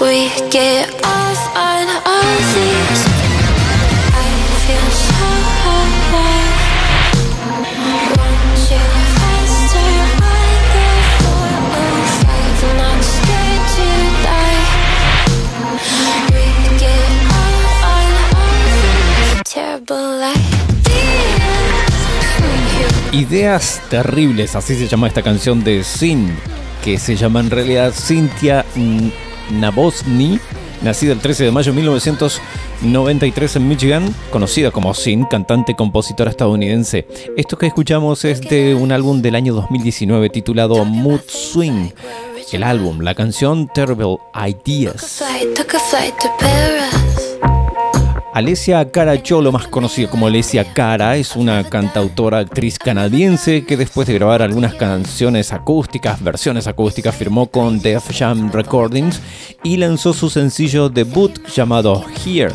[0.00, 3.05] We get off on all these.
[23.36, 26.34] Ideas terribles, así se llama esta canción de Sin,
[26.82, 28.64] que se llama en realidad Cynthia
[29.50, 30.40] Nabosny,
[30.80, 36.30] nacida el 13 de mayo de 1993 en Michigan, conocida como Sin, cantante y compositora
[36.30, 37.06] estadounidense.
[37.36, 41.90] Esto que escuchamos es de un álbum del año 2019 titulado Mood Swing.
[42.52, 44.16] El álbum, la canción Terrible
[44.46, 45.22] Ideas.
[48.36, 54.06] Alessia Cara Cholo, más conocida como Alessia Cara, es una cantautora actriz canadiense que después
[54.06, 59.22] de grabar algunas canciones acústicas, versiones acústicas, firmó con Def Jam Recordings
[59.62, 62.52] y lanzó su sencillo debut llamado Here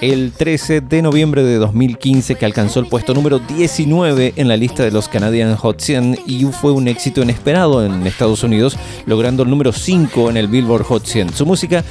[0.00, 4.84] el 13 de noviembre de 2015 que alcanzó el puesto número 19 en la lista
[4.84, 8.76] de los Canadian Hot 100 y fue un éxito inesperado en Estados Unidos,
[9.06, 11.34] logrando el número 5 en el Billboard Hot 100.
[11.34, 11.84] Su música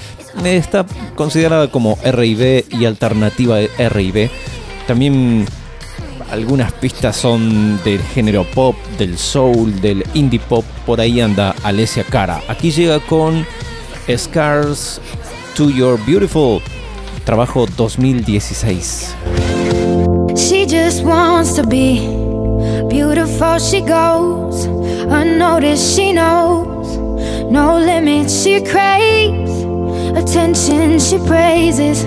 [0.44, 0.86] está
[1.16, 4.30] considerada como R&B y alternativa R&B.
[4.88, 5.46] También
[6.32, 12.04] algunas pistas son del género pop, del soul, del indie pop, por ahí anda Alessia
[12.04, 12.42] Cara.
[12.48, 13.46] Aquí llega con
[14.10, 15.02] Scars
[15.56, 16.62] to Your Beautiful
[17.28, 19.18] trabajo 2016.
[20.38, 22.00] She just wants to be
[22.88, 23.60] beautiful.
[23.60, 24.64] She goes
[25.12, 25.94] unnoticed.
[25.94, 26.96] She knows
[27.52, 28.32] no limits.
[28.32, 29.52] She craves
[30.16, 31.00] attention.
[31.00, 32.06] She praises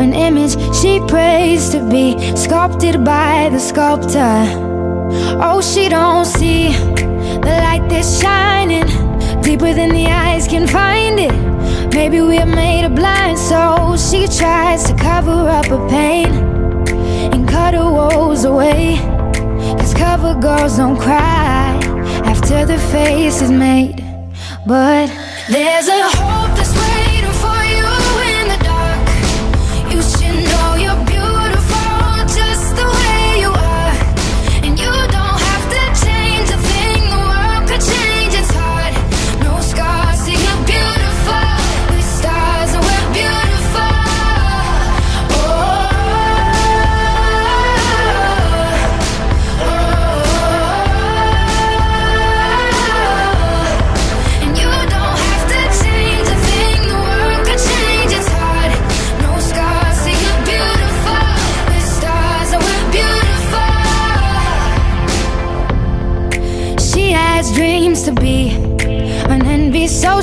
[0.00, 4.48] an image she prays to be sculpted by the sculptor.
[5.44, 6.72] Oh, she don't see
[7.44, 9.03] the light that's shining
[9.44, 11.94] deeper than the eyes can find it.
[11.94, 14.10] Maybe we're made of blind souls.
[14.10, 16.28] She tries to cover up her pain
[17.32, 18.96] and cut her woes away.
[19.78, 21.78] Cause cover girls don't cry
[22.24, 24.02] after the face is made.
[24.66, 25.08] But
[25.50, 26.53] there's a hope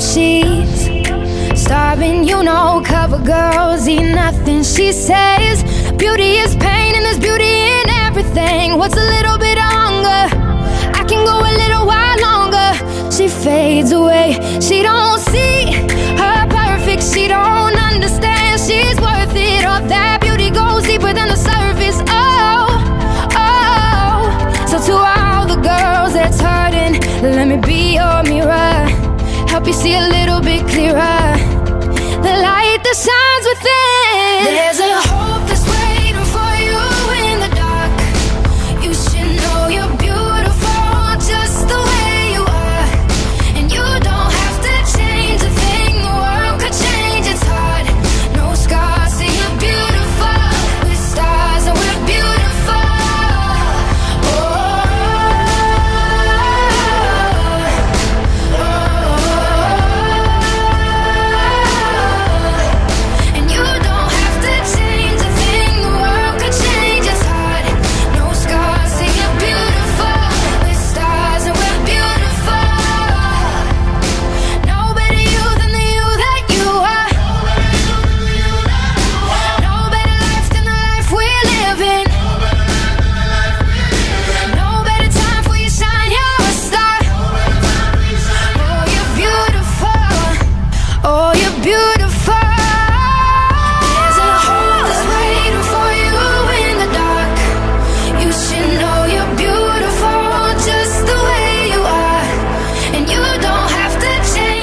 [0.02, 0.90] she's
[1.60, 2.24] starving.
[2.24, 4.62] You know, cover girls eat nothing.
[4.62, 5.62] She says
[5.94, 8.78] beauty is pain, and there's beauty in everything.
[8.78, 10.24] What's a little bit of hunger?
[11.00, 12.68] I can go a little while longer.
[13.12, 14.38] She fades away.
[14.60, 15.72] She don't see
[16.22, 17.02] her perfect.
[17.02, 18.60] She don't understand.
[18.60, 19.64] She's worth it.
[19.64, 21.98] All that beauty goes deeper than the surface.
[22.08, 22.66] Oh,
[23.36, 24.20] oh.
[24.66, 28.41] So to all the girls that's hurting, let me be your mirror
[29.72, 30.11] see a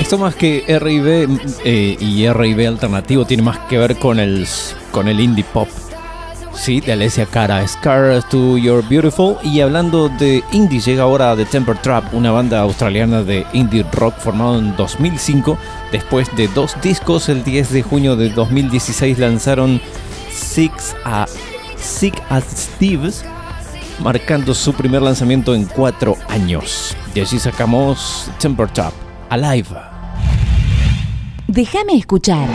[0.10, 1.28] Esto más que R&B
[1.66, 4.48] eh, y R&B alternativo tiene más que ver con el,
[4.90, 5.68] con el indie pop.
[6.56, 9.36] Sí, de Alessia Cara, Scars to Your Beautiful.
[9.44, 14.18] Y hablando de indie, llega ahora The Temper Trap, una banda australiana de indie rock
[14.18, 15.60] formado en 2005.
[15.92, 19.80] Después de dos discos, el 10 de junio de 2016 lanzaron
[20.32, 21.28] Six a
[21.78, 22.20] Sick
[22.52, 23.24] Steve's,
[24.00, 26.98] marcando su primer lanzamiento en cuatro años.
[27.14, 28.94] De allí sacamos Temper Trap,
[29.30, 29.89] Alive.
[31.50, 32.48] Déjame escuchar.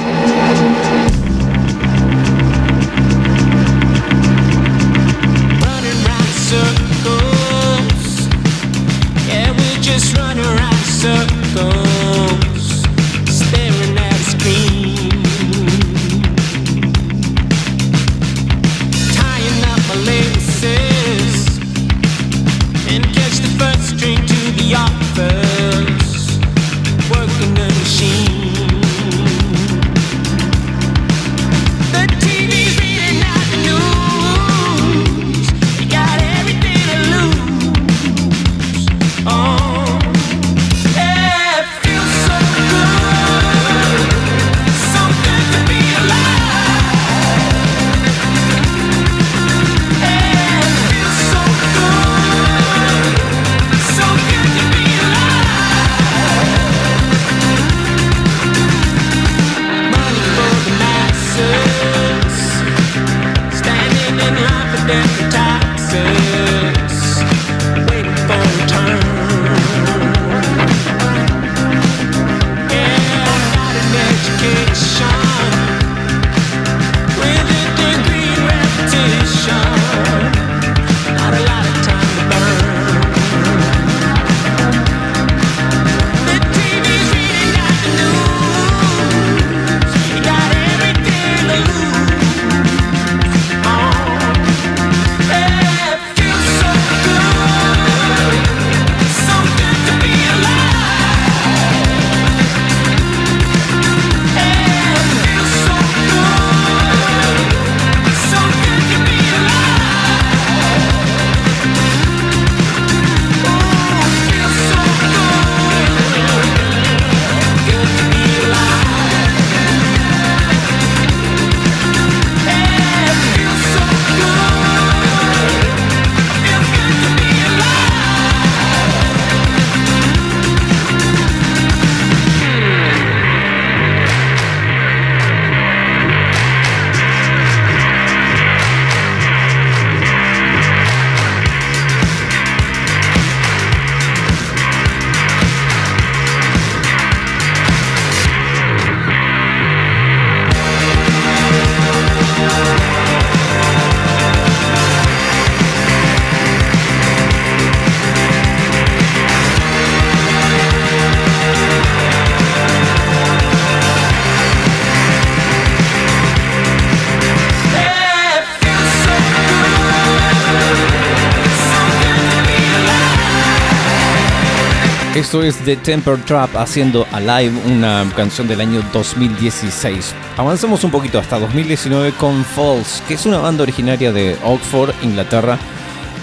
[175.15, 180.13] Esto es The Temper Trap haciendo Alive, una canción del año 2016.
[180.37, 185.57] Avanzamos un poquito hasta 2019 con Falls, que es una banda originaria de Oxford, Inglaterra.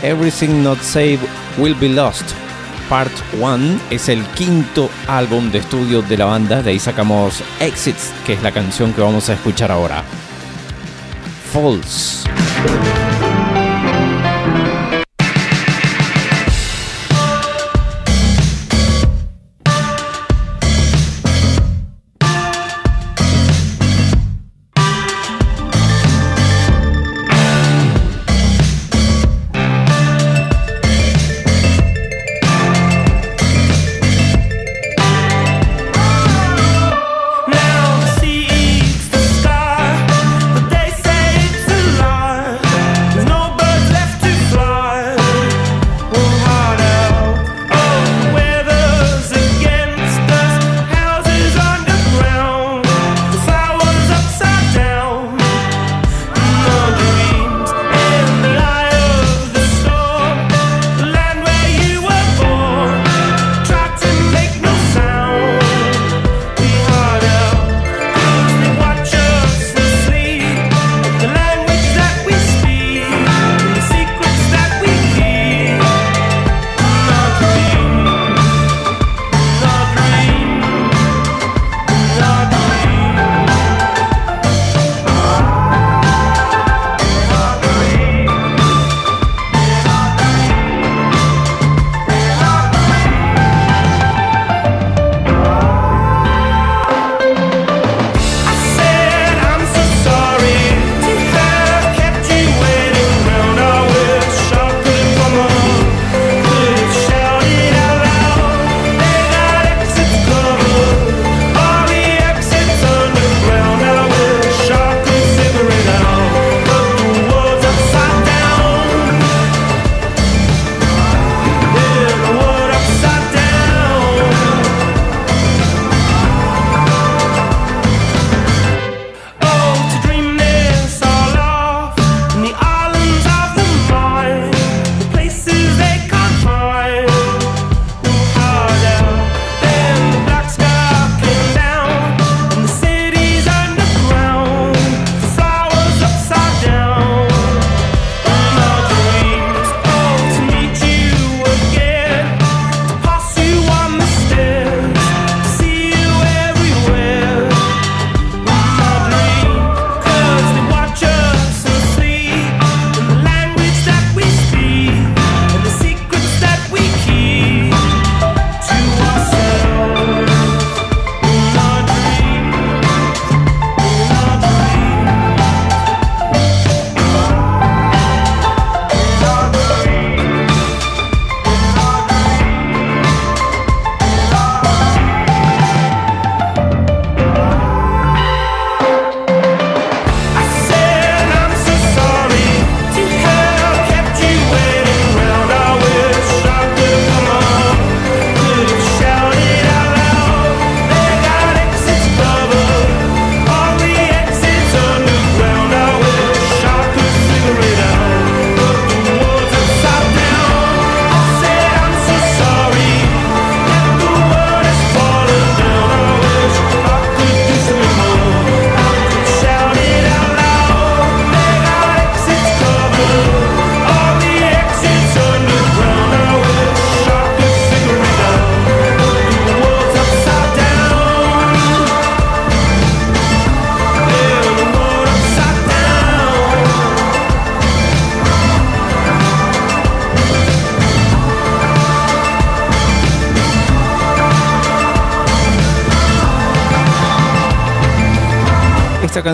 [0.04, 1.22] Everything Not Saved
[1.58, 2.32] Will Be Lost,
[2.90, 8.12] Part 1 es el quinto álbum de estudio de la banda, de ahí sacamos Exits,
[8.26, 10.04] que es la canción que vamos a escuchar ahora.
[11.54, 12.28] False.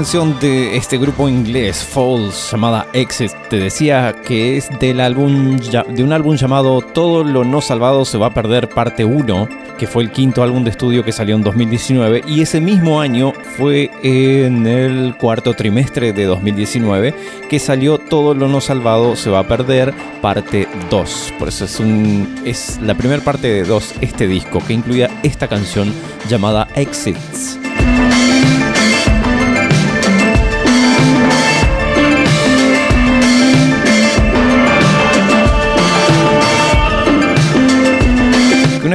[0.07, 3.34] canción de este grupo inglés, Falls, llamada Exit.
[3.49, 8.17] Te decía que es del álbum, de un álbum llamado Todo lo no salvado se
[8.17, 11.41] va a perder parte 1, que fue el quinto álbum de estudio que salió en
[11.41, 12.21] 2019.
[12.25, 17.13] Y ese mismo año fue en el cuarto trimestre de 2019
[17.49, 21.34] que salió Todo lo no salvado se va a perder parte 2.
[21.38, 25.49] Por eso es, un, es la primera parte de 2 este disco que incluía esta
[25.49, 25.93] canción
[26.29, 27.59] llamada Exits.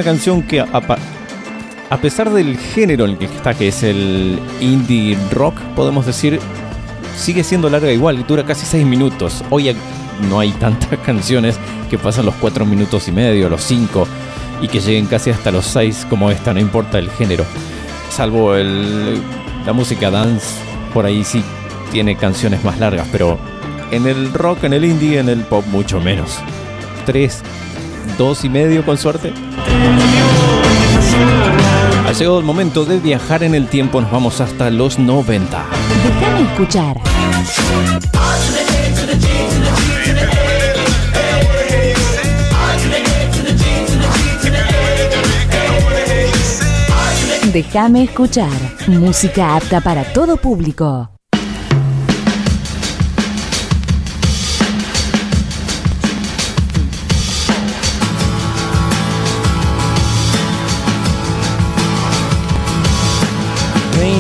[0.02, 0.68] canción que a,
[1.90, 6.40] a, pesar del género en el que está, que es el indie rock, podemos decir,
[7.16, 9.44] sigue siendo larga igual, dura casi 6 minutos.
[9.50, 9.74] Hoy
[10.28, 11.58] no hay tantas canciones
[11.90, 14.06] que pasan los 4 minutos y medio, los 5,
[14.62, 17.44] y que lleguen casi hasta los 6 como esta, no importa el género.
[18.10, 19.20] Salvo el,
[19.66, 20.56] la música dance,
[20.92, 21.42] por ahí sí
[21.90, 23.38] tiene canciones más largas, pero
[23.90, 26.38] en el rock, en el indie, en el pop mucho menos.
[27.04, 27.42] 3,
[28.18, 29.32] 2 y medio con suerte.
[32.06, 35.64] Ha llegado el momento de viajar en el tiempo, nos vamos hasta los 90.
[36.04, 37.00] Déjame escuchar.
[47.52, 48.48] Déjame escuchar.
[48.88, 51.10] Música apta para todo público.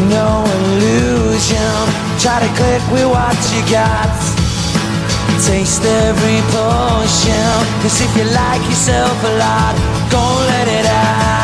[0.00, 1.74] No illusion.
[2.18, 4.08] Try to click with what you got.
[5.44, 7.52] Taste every potion.
[7.82, 9.74] Cause if you like yourself a lot,
[10.10, 11.41] go let it out.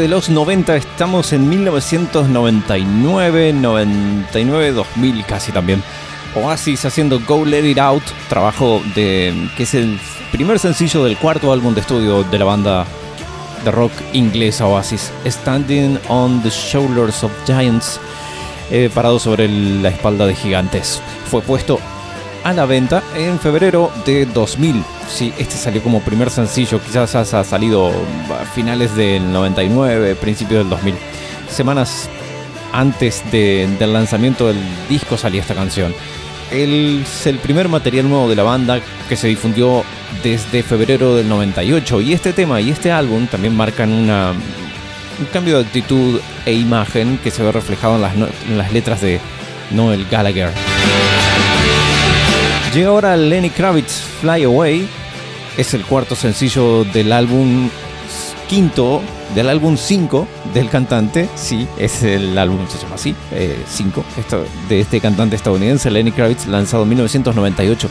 [0.00, 5.82] De los 90 estamos en 1999, 99, 2000 casi también.
[6.34, 9.98] Oasis haciendo Go Let It Out, trabajo de que es el
[10.32, 12.86] primer sencillo del cuarto álbum de estudio de la banda
[13.64, 18.00] de rock inglesa Oasis, Standing on the Shoulders of Giants,
[18.70, 21.00] eh, parado sobre la espalda de gigantes.
[21.30, 21.78] Fue puesto
[22.42, 24.84] a la venta en febrero de 2000.
[25.08, 27.92] Sí, este salió como primer sencillo, quizás ha salido
[28.30, 30.94] a finales del 99, principios del 2000.
[31.48, 32.08] Semanas
[32.72, 34.56] antes de- del lanzamiento del
[34.88, 35.94] disco salía esta canción.
[36.50, 39.84] Es el primer material nuevo de la banda que se difundió
[40.22, 45.58] desde febrero del 98 y este tema y este álbum también marcan una, un cambio
[45.58, 49.20] de actitud e imagen que se ve reflejado en las, en las letras de
[49.70, 50.50] Noel Gallagher.
[52.74, 54.88] Llega ahora Lenny Kravitz Fly Away.
[55.56, 57.70] Es el cuarto sencillo del álbum
[58.48, 59.00] quinto
[59.32, 61.28] del álbum 5 del cantante.
[61.36, 63.14] Sí, es el álbum, se llama así,
[63.68, 64.04] 5,
[64.68, 67.88] de este cantante estadounidense, Lenny Kravitz, lanzado en 1998.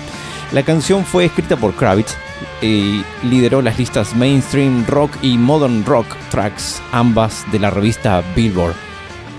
[0.51, 2.17] La canción fue escrita por Kravitz
[2.61, 8.75] y lideró las listas mainstream rock y modern rock tracks, ambas de la revista Billboard.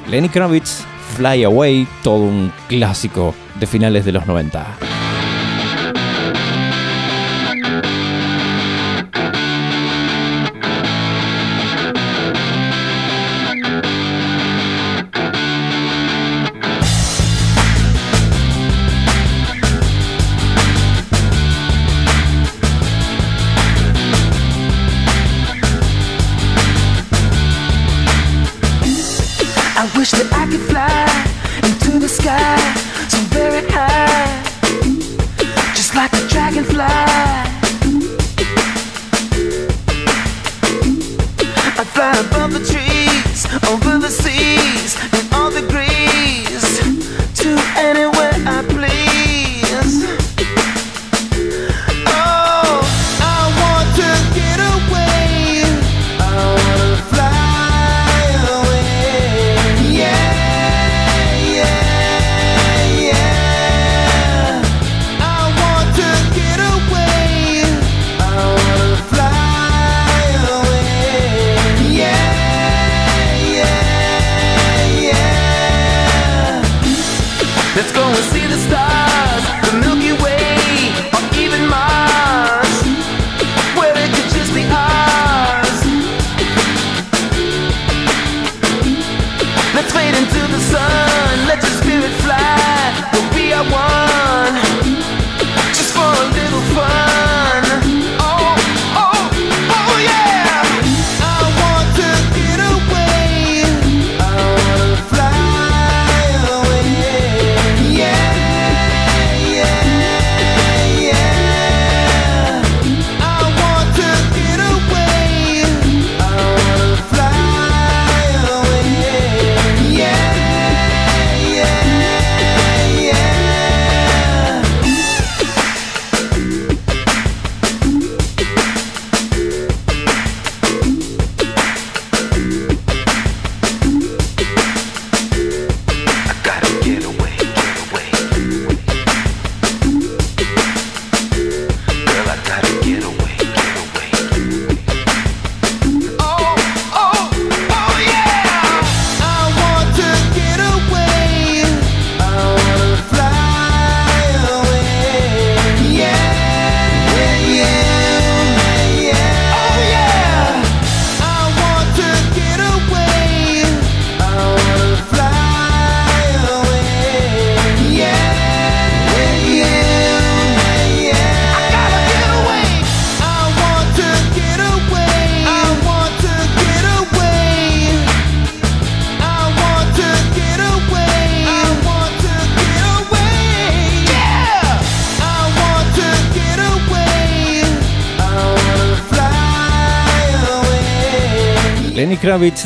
[0.08, 0.84] Lenny Kravitz,
[1.16, 4.93] Fly Away, todo un clásico de finales de los 90.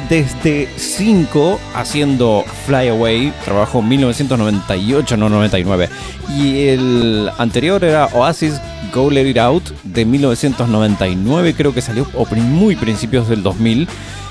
[0.09, 5.89] Desde 5 haciendo Fly Away, trabajo en 1998, no 99.
[6.37, 8.61] Y el anterior era Oasis
[8.93, 12.07] Go Let It Out de 1999, creo que salió
[12.37, 13.87] muy principios del 2000.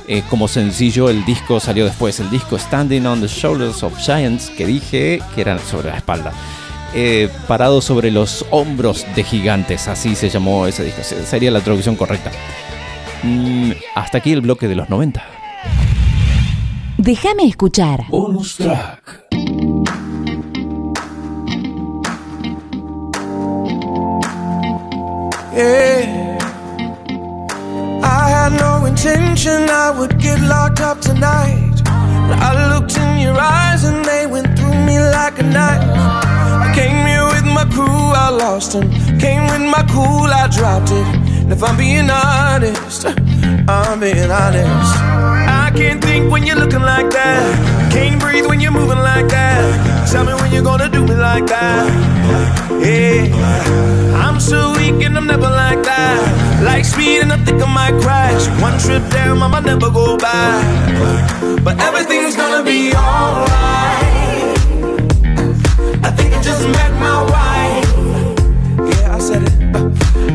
[0.10, 4.49] eh, como sencillo, el disco salió después, el disco Standing on the Shoulders of Giants,
[4.49, 6.32] que dije que era sobre la espalda.
[6.95, 11.60] Eh, parado sobre los hombros de gigantes, así se llamó ese disco, se- sería la
[11.61, 12.32] traducción correcta.
[13.24, 15.24] Mm, hasta aquí el bloque de los 90.
[16.98, 18.06] Déjame escuchar.
[18.10, 19.28] Bonus track.
[25.53, 26.38] Yeah.
[28.03, 31.76] I had no intention I would get locked up tonight.
[31.84, 35.84] But I looked in your eyes and they went through me like a knife.
[36.65, 38.90] I came here with my crew, I lost them.
[39.19, 41.07] Came with my cool, I dropped it.
[41.44, 43.06] And if I'm being honest,
[43.69, 45.16] I'm being honest.
[45.78, 47.91] Can't think when you're looking like that.
[47.94, 50.10] Can't breathe when you're moving like that.
[50.12, 51.86] Tell me when you're gonna do me like that.
[52.82, 56.64] Yeah, I'm so weak and I'm never like that.
[56.64, 58.44] Like speed and I think I might crash.
[58.60, 61.64] One trip down, I might never go back.
[61.64, 64.58] But everything's gonna be alright.
[66.08, 67.90] I think I just met my wife.
[68.90, 69.54] Yeah, I said it.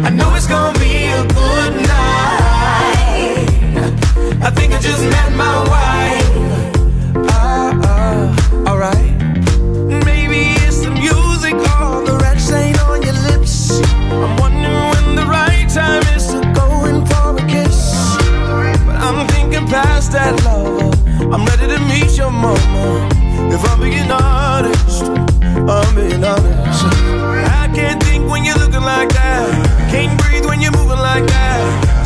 [0.06, 2.31] I know it's gonna be a good night
[4.54, 6.30] think I just met my wife.
[7.30, 9.12] Ah, ah, alright.
[10.04, 13.80] Maybe it's the music or the red stain on your lips.
[14.10, 17.78] I'm wondering when the right time is to go in for a kiss.
[18.86, 20.92] But I'm thinking past that love.
[21.32, 23.08] I'm ready to meet your mama.
[23.54, 25.04] If I'm being honest,
[25.68, 26.84] I'm being honest.
[27.62, 29.48] I can't think when you're looking like that.
[29.90, 31.60] Can't breathe when you're moving like that.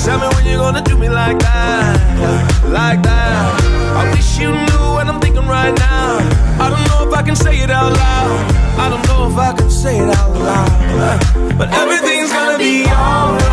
[0.05, 3.61] Tell me when you're gonna me like that, like that.
[3.97, 6.19] I wish you knew what I'm thinking right now.
[6.65, 8.31] I don't know if I can say it out loud.
[8.79, 11.59] I don't know if I can say it out loud.
[11.59, 13.47] But everything's gonna be alright.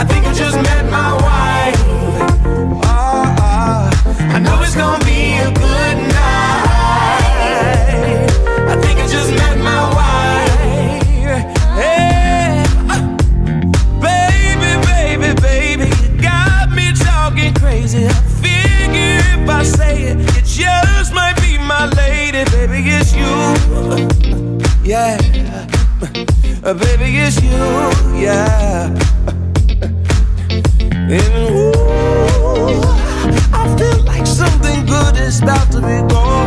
[0.00, 1.80] I think you just met my wife.
[2.84, 4.34] Oh, oh.
[4.34, 5.13] I know it's gonna be.
[24.84, 25.16] Yeah,
[26.62, 27.50] Uh, baby, it's you.
[28.20, 28.88] Yeah.
[31.08, 32.82] And ooh,
[33.52, 36.43] I feel like something good is about to be going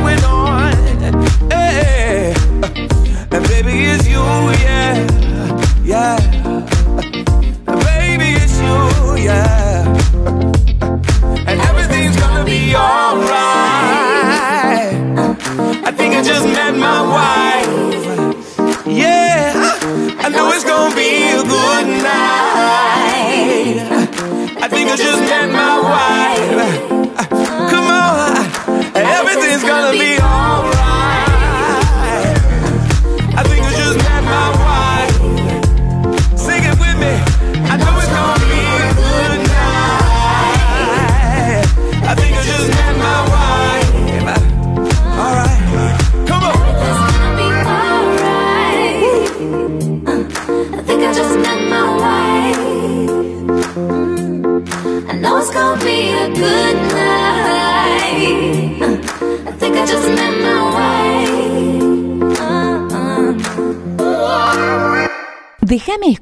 [24.87, 27.19] think just met my wife.
[27.71, 30.56] Come on, everything's gonna be alright.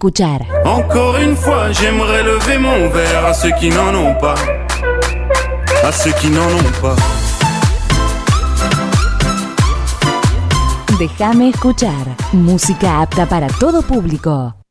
[0.06, 0.40] Escuchar.
[0.66, 4.36] Encore une fois, j'aimerais lever mon verre à ceux qui n'en ont pas.
[5.84, 6.96] À ceux qui n'en ont pas.
[10.98, 12.16] Déjame escuchar.
[12.34, 14.65] Música apta para todo público.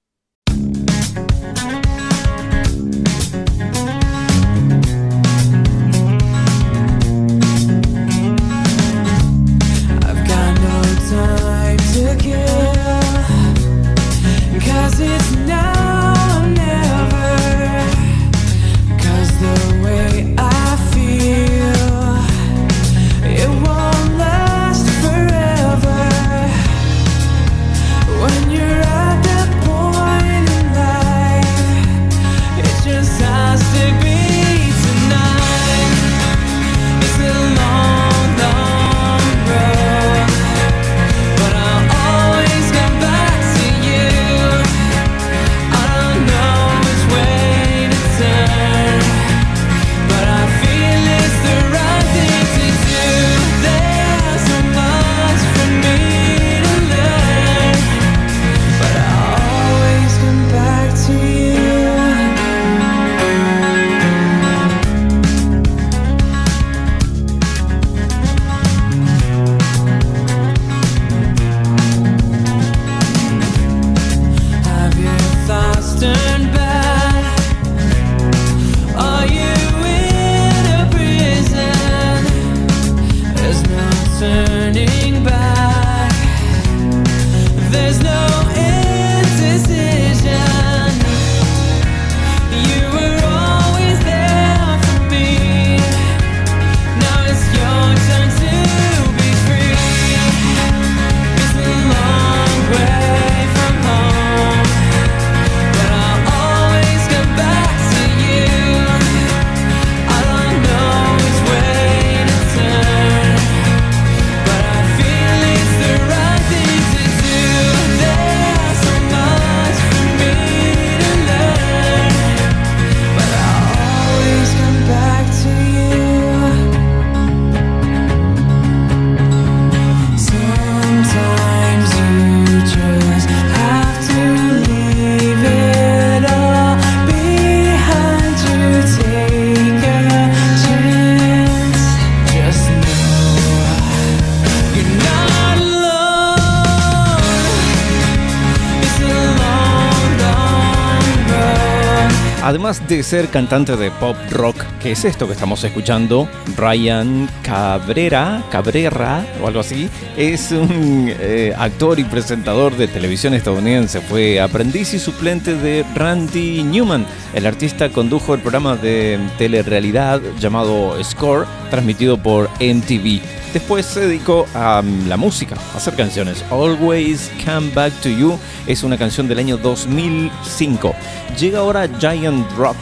[152.96, 154.53] De ser cantante de pop rock,
[154.84, 156.28] que es esto que estamos escuchando,
[156.58, 164.02] Ryan Cabrera, Cabrera o algo así, es un eh, actor y presentador de televisión estadounidense.
[164.02, 167.06] Fue aprendiz y suplente de Randy Newman.
[167.32, 173.22] El artista condujo el programa de telerrealidad llamado Score, transmitido por MTV.
[173.54, 176.44] Después se dedicó a mm, la música, a hacer canciones.
[176.50, 180.94] Always Come Back to You es una canción del año 2005.
[181.38, 182.76] Llega ahora Giant Rock.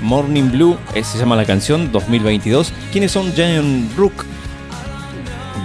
[0.00, 2.72] Morning Blue, eh, se llama la canción 2022.
[2.92, 4.24] ¿Quiénes son Giant Rook?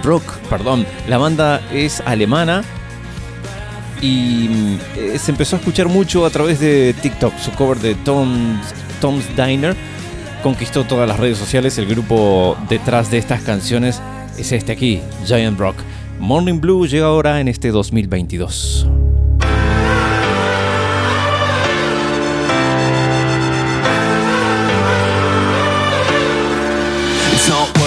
[0.02, 0.86] Rook, perdón.
[1.08, 2.62] La banda es alemana
[4.00, 7.38] y eh, se empezó a escuchar mucho a través de TikTok.
[7.38, 9.76] Su cover de Tom's, Tom's Diner
[10.42, 11.78] conquistó todas las redes sociales.
[11.78, 14.00] El grupo detrás de estas canciones
[14.36, 15.76] es este aquí, Giant Rock.
[16.18, 19.01] Morning Blue llega ahora en este 2022.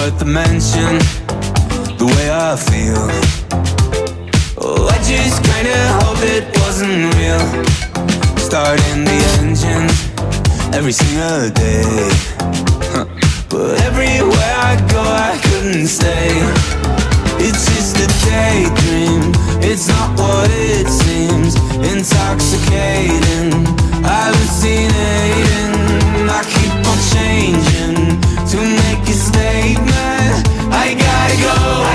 [0.06, 0.98] Worth the mention,
[1.98, 3.10] the way I feel.
[4.58, 7.44] Oh, I just kinda hope it wasn't real.
[8.38, 9.88] Starting the engine
[10.78, 12.10] every single day.
[13.48, 16.30] But everywhere I go, I couldn't stay.
[17.46, 19.22] It's just a daydream,
[19.70, 21.52] it's not what it seems.
[21.92, 23.50] Intoxicating,
[24.10, 25.74] hallucinating.
[26.38, 27.96] I keep on changing
[28.50, 29.95] to make a statement.
[30.88, 31.85] I gotta go,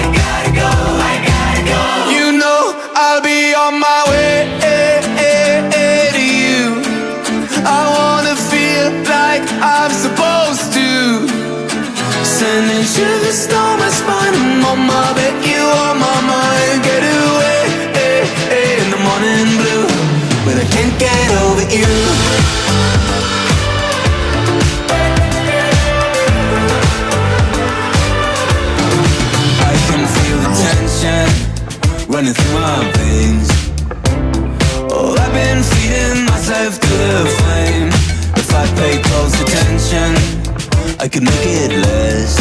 [41.02, 42.38] I could make it less.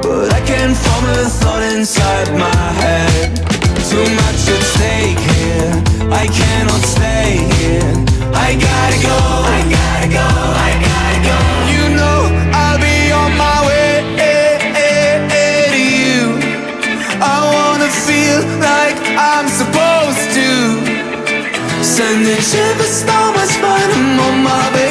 [0.00, 3.34] But I can't form a thought inside my head.
[3.90, 5.74] Too much at stake here.
[6.06, 7.90] I cannot stay here.
[8.30, 9.18] I gotta go.
[9.42, 10.22] I gotta go.
[10.22, 11.38] I gotta go.
[11.74, 16.22] You know I'll be on my way eh, eh, eh, to you.
[17.18, 20.48] I wanna feel like I'm supposed to.
[21.82, 23.90] Sending shivers down my spine.
[23.98, 24.85] I'm on my bed,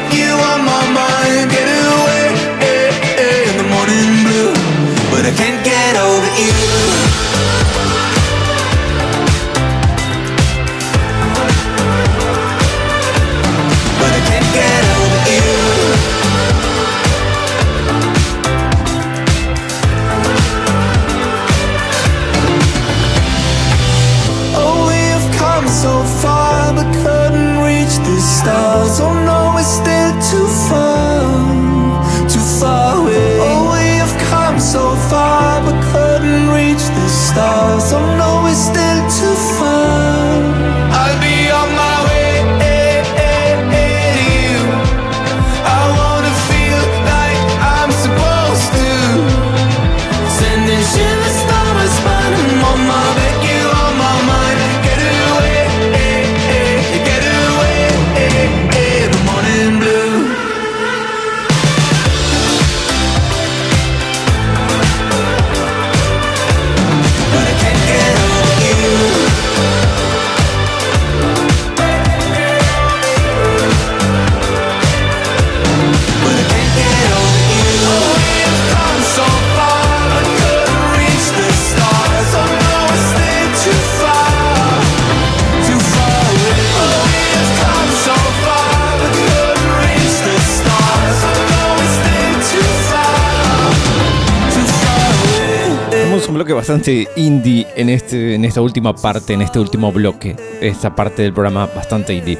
[96.76, 100.36] bastante indie en, este, en esta última parte, en este último bloque.
[100.60, 102.38] Esta parte del programa bastante indie.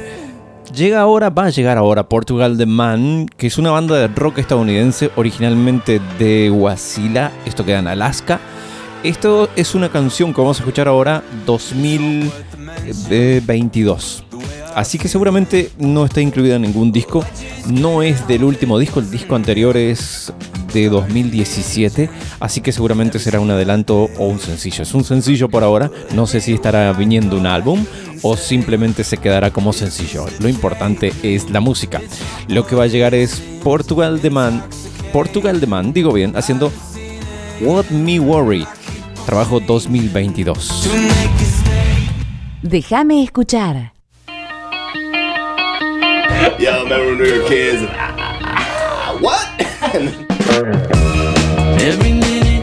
[0.74, 4.36] Llega ahora, va a llegar ahora Portugal The Man, que es una banda de rock
[4.38, 8.38] estadounidense originalmente de Wasilla, esto queda en Alaska.
[9.02, 14.25] Esto es una canción que vamos a escuchar ahora 2022.
[14.76, 17.24] Así que seguramente no está incluida en ningún disco.
[17.66, 20.34] No es del último disco, el disco anterior es
[20.74, 22.10] de 2017.
[22.40, 24.82] Así que seguramente será un adelanto o un sencillo.
[24.82, 25.90] Es un sencillo por ahora.
[26.14, 27.86] No sé si estará viniendo un álbum
[28.20, 30.26] o simplemente se quedará como sencillo.
[30.40, 32.02] Lo importante es la música.
[32.48, 34.62] Lo que va a llegar es Portugal The Man.
[35.10, 36.70] Portugal The Man, digo bien, haciendo
[37.62, 38.66] What Me Worry.
[39.24, 40.90] Trabajo 2022.
[42.62, 43.95] Déjame escuchar.
[46.58, 47.82] Yo, remember when we were kids?
[47.82, 49.48] and, ah, what?
[51.82, 52.62] Every minute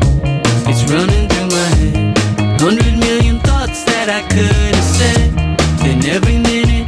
[0.70, 2.18] It's running through my head.
[2.62, 5.34] Hundred million thoughts that I could have said.
[5.80, 6.88] Then every minute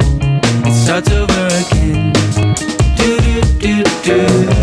[0.66, 2.12] it starts over again.
[2.96, 4.55] Do do do do.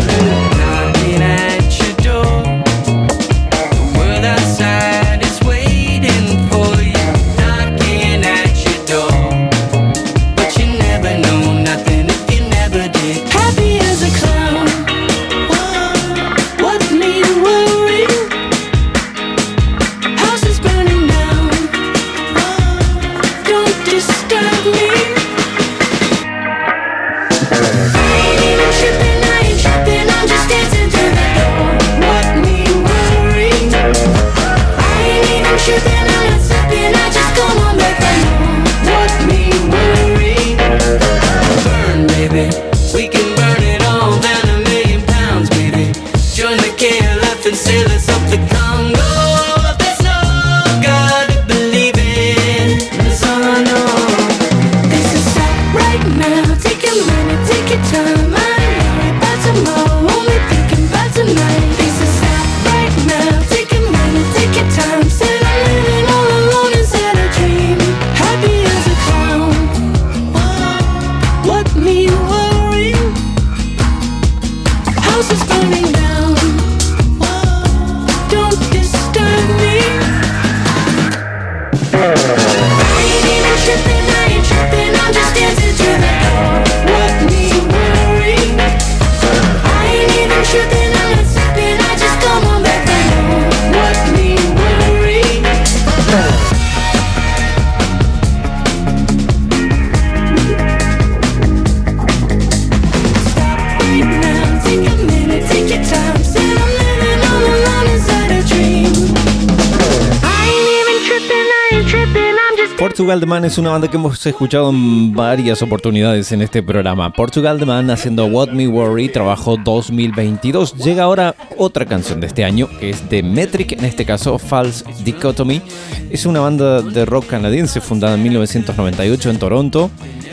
[112.94, 117.12] Portugal The Man es una banda que hemos escuchado en varias oportunidades en este programa.
[117.12, 120.76] Portugal The Man haciendo What Me Worry, trabajo 2022.
[120.76, 124.84] Llega ahora otra canción de este año, que es de Metric, en este caso False
[125.04, 125.60] Dichotomy.
[126.08, 129.90] Es una banda de rock canadiense fundada en 1998 en Toronto.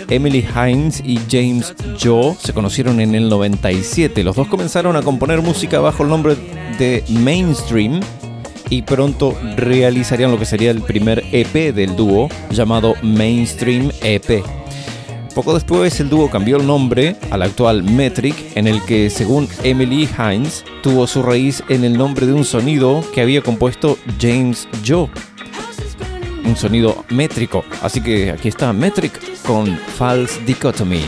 [0.07, 4.23] Emily Hines y James Joe se conocieron en el 97.
[4.23, 6.35] Los dos comenzaron a componer música bajo el nombre
[6.77, 8.01] de Mainstream
[8.71, 14.43] y pronto realizarían lo que sería el primer EP del dúo llamado Mainstream EP.
[15.35, 20.09] Poco después el dúo cambió el nombre al actual Metric, en el que según Emily
[20.17, 25.09] Hines tuvo su raíz en el nombre de un sonido que había compuesto James Joe.
[26.45, 27.63] Un sonido métrico.
[27.81, 31.03] Así que aquí está Metric con False Dichotomy.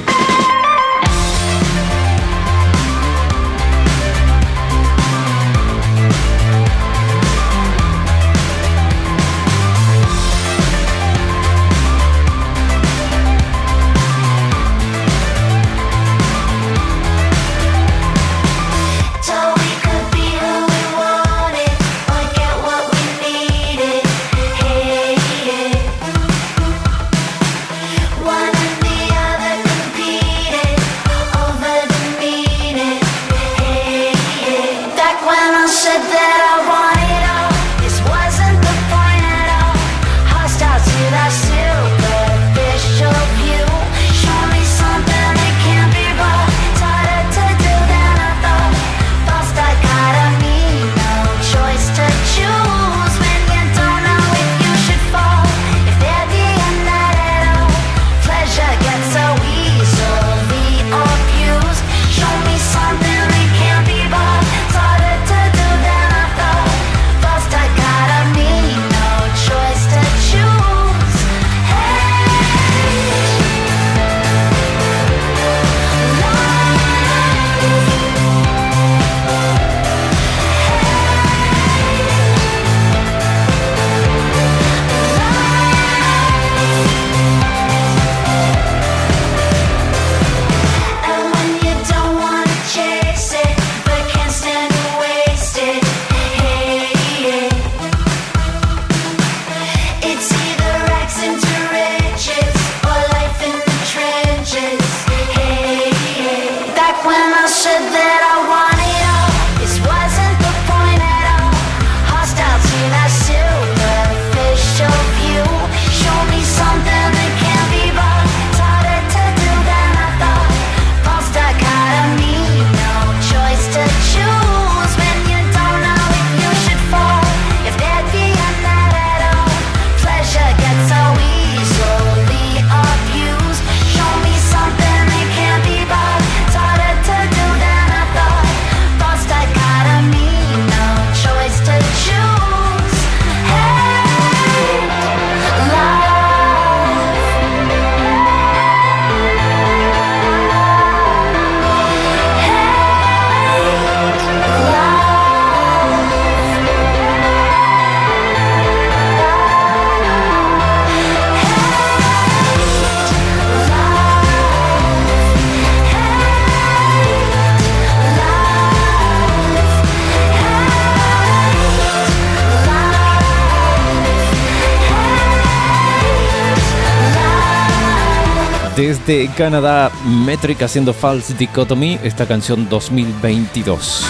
[179.05, 184.05] Desde Canadá, Metric haciendo False Dichotomy, esta canción 2022.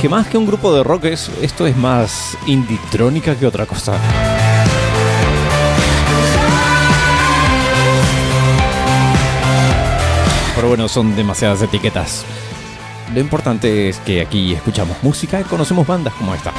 [0.00, 3.98] Que más que un grupo de rock, es, esto es más indie-trónica que otra cosa.
[10.54, 12.24] Pero bueno, son demasiadas etiquetas.
[13.12, 16.52] Lo importante es que aquí escuchamos música y conocemos bandas como esta.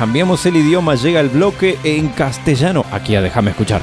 [0.00, 2.86] Cambiamos el idioma, llega el bloque en castellano.
[2.90, 3.82] Aquí a Déjame escuchar.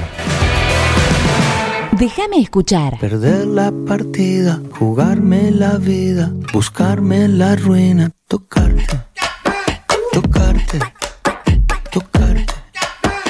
[1.92, 2.98] Déjame escuchar.
[2.98, 8.84] Perder la partida, jugarme la vida, buscarme la ruina, tocarte,
[10.12, 10.80] tocarte,
[11.92, 12.46] tocarte.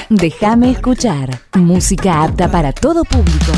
[0.09, 1.43] Déjame escuchar.
[1.57, 3.53] Música apta para todo público.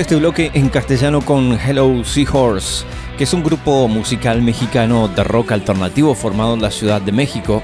[0.00, 2.84] Este bloque en castellano con Hello Seahorse,
[3.16, 7.62] que es un grupo musical mexicano de rock alternativo formado en la Ciudad de México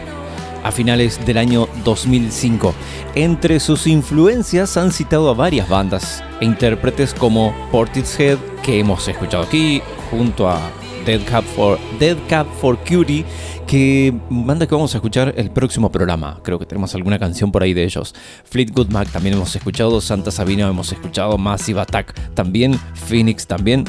[0.65, 2.74] a finales del año 2005.
[3.15, 9.44] Entre sus influencias han citado a varias bandas e intérpretes como Portishead, que hemos escuchado
[9.44, 9.81] aquí,
[10.11, 10.59] junto a
[11.05, 13.24] Dead Cab for, Dead Cab for Cutie,
[13.66, 16.40] que banda que vamos a escuchar el próximo programa.
[16.43, 18.15] Creo que tenemos alguna canción por ahí de ellos.
[18.44, 23.85] Fleetwood Mac también hemos escuchado, Santa Sabina hemos escuchado, Massive Attack también, Phoenix también,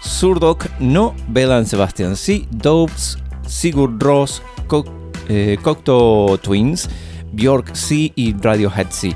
[0.00, 4.42] Surdoc no, Belan Sebastian sí, Dopes, Sigurd Ross,
[5.28, 6.88] eh, Cocteau Twins,
[7.32, 9.14] Bjork sí y Radiohead sí.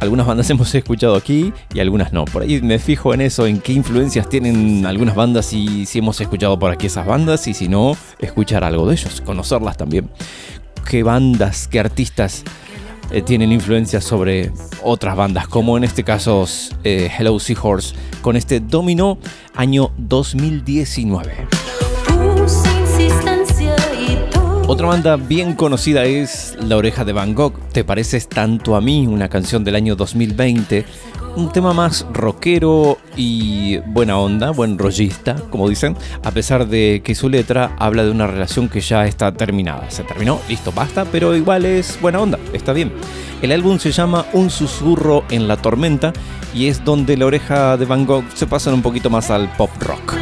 [0.00, 2.24] Algunas bandas hemos escuchado aquí y algunas no.
[2.24, 6.20] Por ahí me fijo en eso, en qué influencias tienen algunas bandas y si hemos
[6.20, 10.10] escuchado por aquí esas bandas y si no, escuchar algo de ellos, conocerlas también.
[10.88, 12.44] Qué bandas, qué artistas
[13.10, 16.46] eh, tienen influencias sobre otras bandas, como en este caso
[16.84, 19.18] eh, Hello Seahorse, con este Domino
[19.54, 21.48] año 2019.
[22.06, 27.82] Puse insistencia y tú Otra banda bien conocida es La Oreja de Van Gogh, Te
[27.82, 30.84] pareces tanto a mí, una canción del año 2020.
[31.36, 37.14] Un tema más rockero y buena onda, buen rollista, como dicen, a pesar de que
[37.14, 39.90] su letra habla de una relación que ya está terminada.
[39.90, 42.92] Se terminó, listo, basta, pero igual es buena onda, está bien.
[43.42, 46.12] El álbum se llama Un susurro en la tormenta
[46.52, 49.70] y es donde la oreja de Van Gogh se pasa un poquito más al pop
[49.80, 50.16] rock.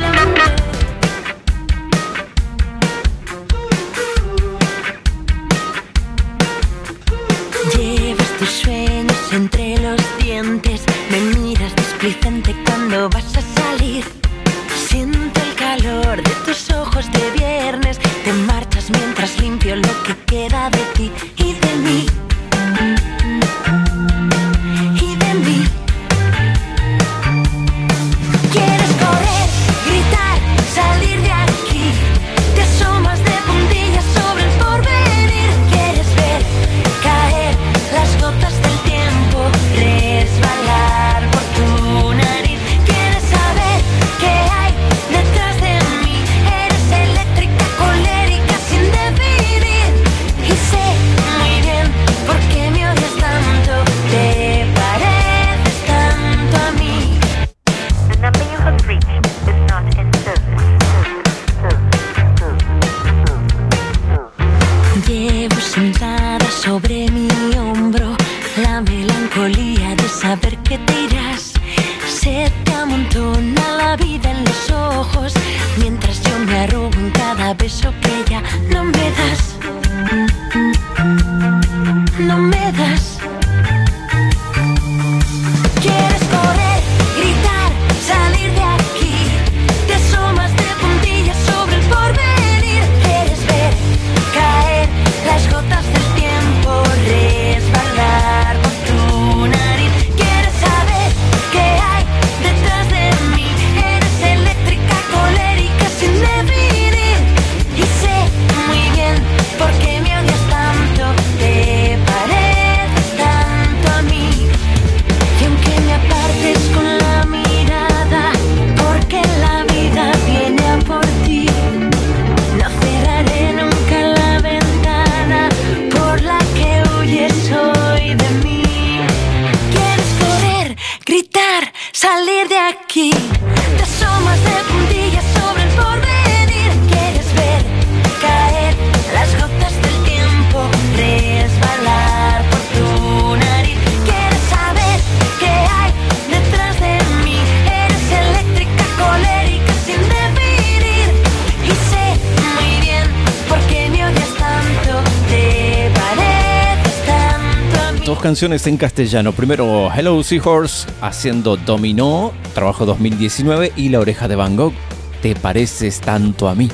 [158.42, 159.32] En castellano.
[159.32, 164.74] Primero Hello Seahorse haciendo Dominó, trabajo 2019, y La oreja de Van Gogh,
[165.20, 166.70] Te pareces tanto a mí.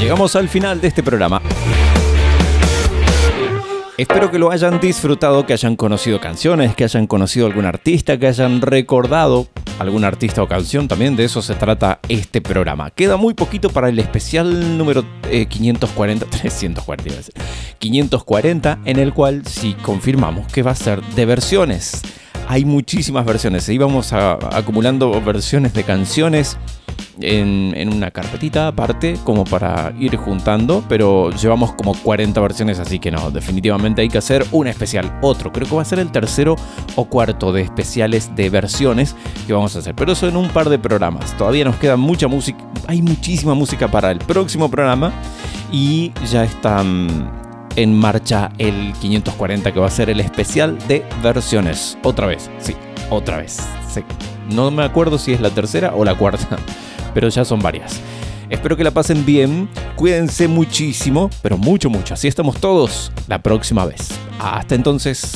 [0.00, 1.40] Llegamos al final de este programa.
[3.96, 8.26] Espero que lo hayan disfrutado, que hayan conocido canciones, que hayan conocido algún artista, que
[8.26, 9.46] hayan recordado
[9.78, 10.88] algún artista o canción.
[10.88, 12.90] También de eso se trata este programa.
[12.90, 17.34] Queda muy poquito para el especial número eh, 540, 340, iba a decir,
[17.90, 22.02] 540, en el cual sí confirmamos que va a ser de versiones.
[22.48, 23.68] Hay muchísimas versiones.
[23.68, 26.56] Íbamos a- acumulando versiones de canciones
[27.20, 32.98] en, en una carpetita aparte, como para ir juntando, pero llevamos como 40 versiones, así
[32.98, 35.50] que no, definitivamente hay que hacer un especial, otro.
[35.50, 36.56] Creo que va a ser el tercero
[36.94, 40.68] o cuarto de especiales de versiones que vamos a hacer, pero eso en un par
[40.68, 41.34] de programas.
[41.38, 45.10] Todavía nos queda mucha música, hay muchísima música para el próximo programa
[45.72, 47.45] y ya están
[47.76, 51.96] en marcha el 540 que va a ser el especial de versiones.
[52.02, 52.74] Otra vez, sí,
[53.10, 53.58] otra vez.
[53.88, 54.02] sí.
[54.50, 56.56] No me acuerdo si es la tercera o la cuarta,
[57.14, 58.00] pero ya son varias.
[58.48, 62.14] Espero que la pasen bien, cuídense muchísimo, pero mucho, mucho.
[62.14, 64.08] Así estamos todos la próxima vez.
[64.38, 65.32] Hasta entonces.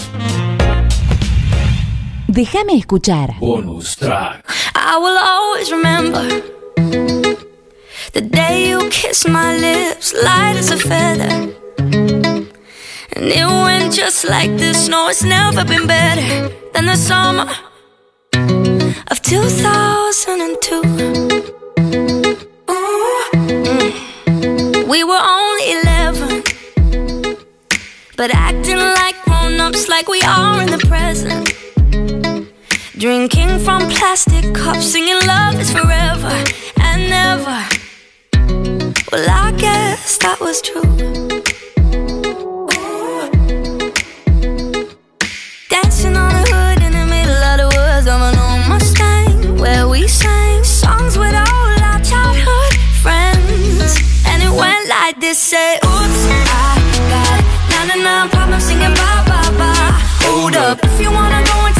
[2.28, 3.34] Déjame escuchar.
[3.40, 4.44] Bonus track.
[4.76, 6.22] I will always remember
[8.12, 11.59] the day you kissed my lips, light as a feather.
[13.20, 14.88] And it went just like this.
[14.88, 17.44] No, it's never been better than the summer
[19.10, 20.80] of 2002.
[22.64, 24.88] Mm.
[24.88, 26.44] We were only 11,
[28.16, 31.52] but acting like grown ups, like we are in the present.
[32.98, 36.42] Drinking from plastic cups, singing love is forever
[36.80, 37.66] and never.
[39.12, 40.80] Well, I guess that was true.
[55.20, 56.80] This: Say, Oops, ah, ah.
[56.96, 59.92] I got 99 problems singing bye bye bye.
[60.24, 61.79] Hold up, if you wanna go and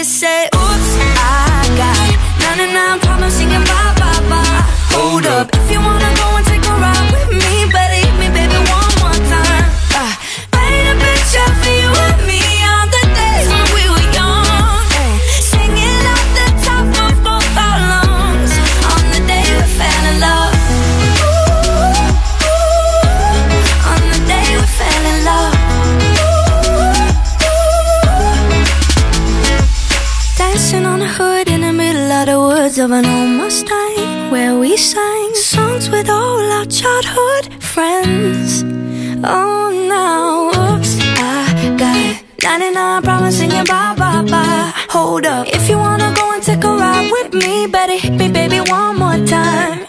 [0.00, 3.09] They say, oops, I got na na na.
[35.90, 38.62] With all our childhood friends.
[39.24, 44.72] Oh, now, oops, I got 99 problems singing bye bye bye.
[44.90, 48.28] Hold up, if you wanna go and take a ride with me, better hit me,
[48.28, 49.86] baby, one more time.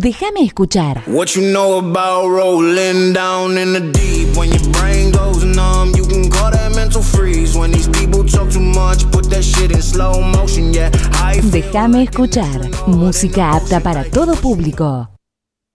[0.00, 1.02] Déjame escuchar.
[1.06, 4.34] What you know about rolling down in the deep?
[4.34, 7.54] When your brain goes numb, you can call that mental freeze.
[7.54, 10.72] When these people talk too much, put that shit in slow motion.
[10.72, 10.90] Yeah,
[11.22, 12.62] I Déjame escuchar.
[12.86, 15.19] Música apta para todo público.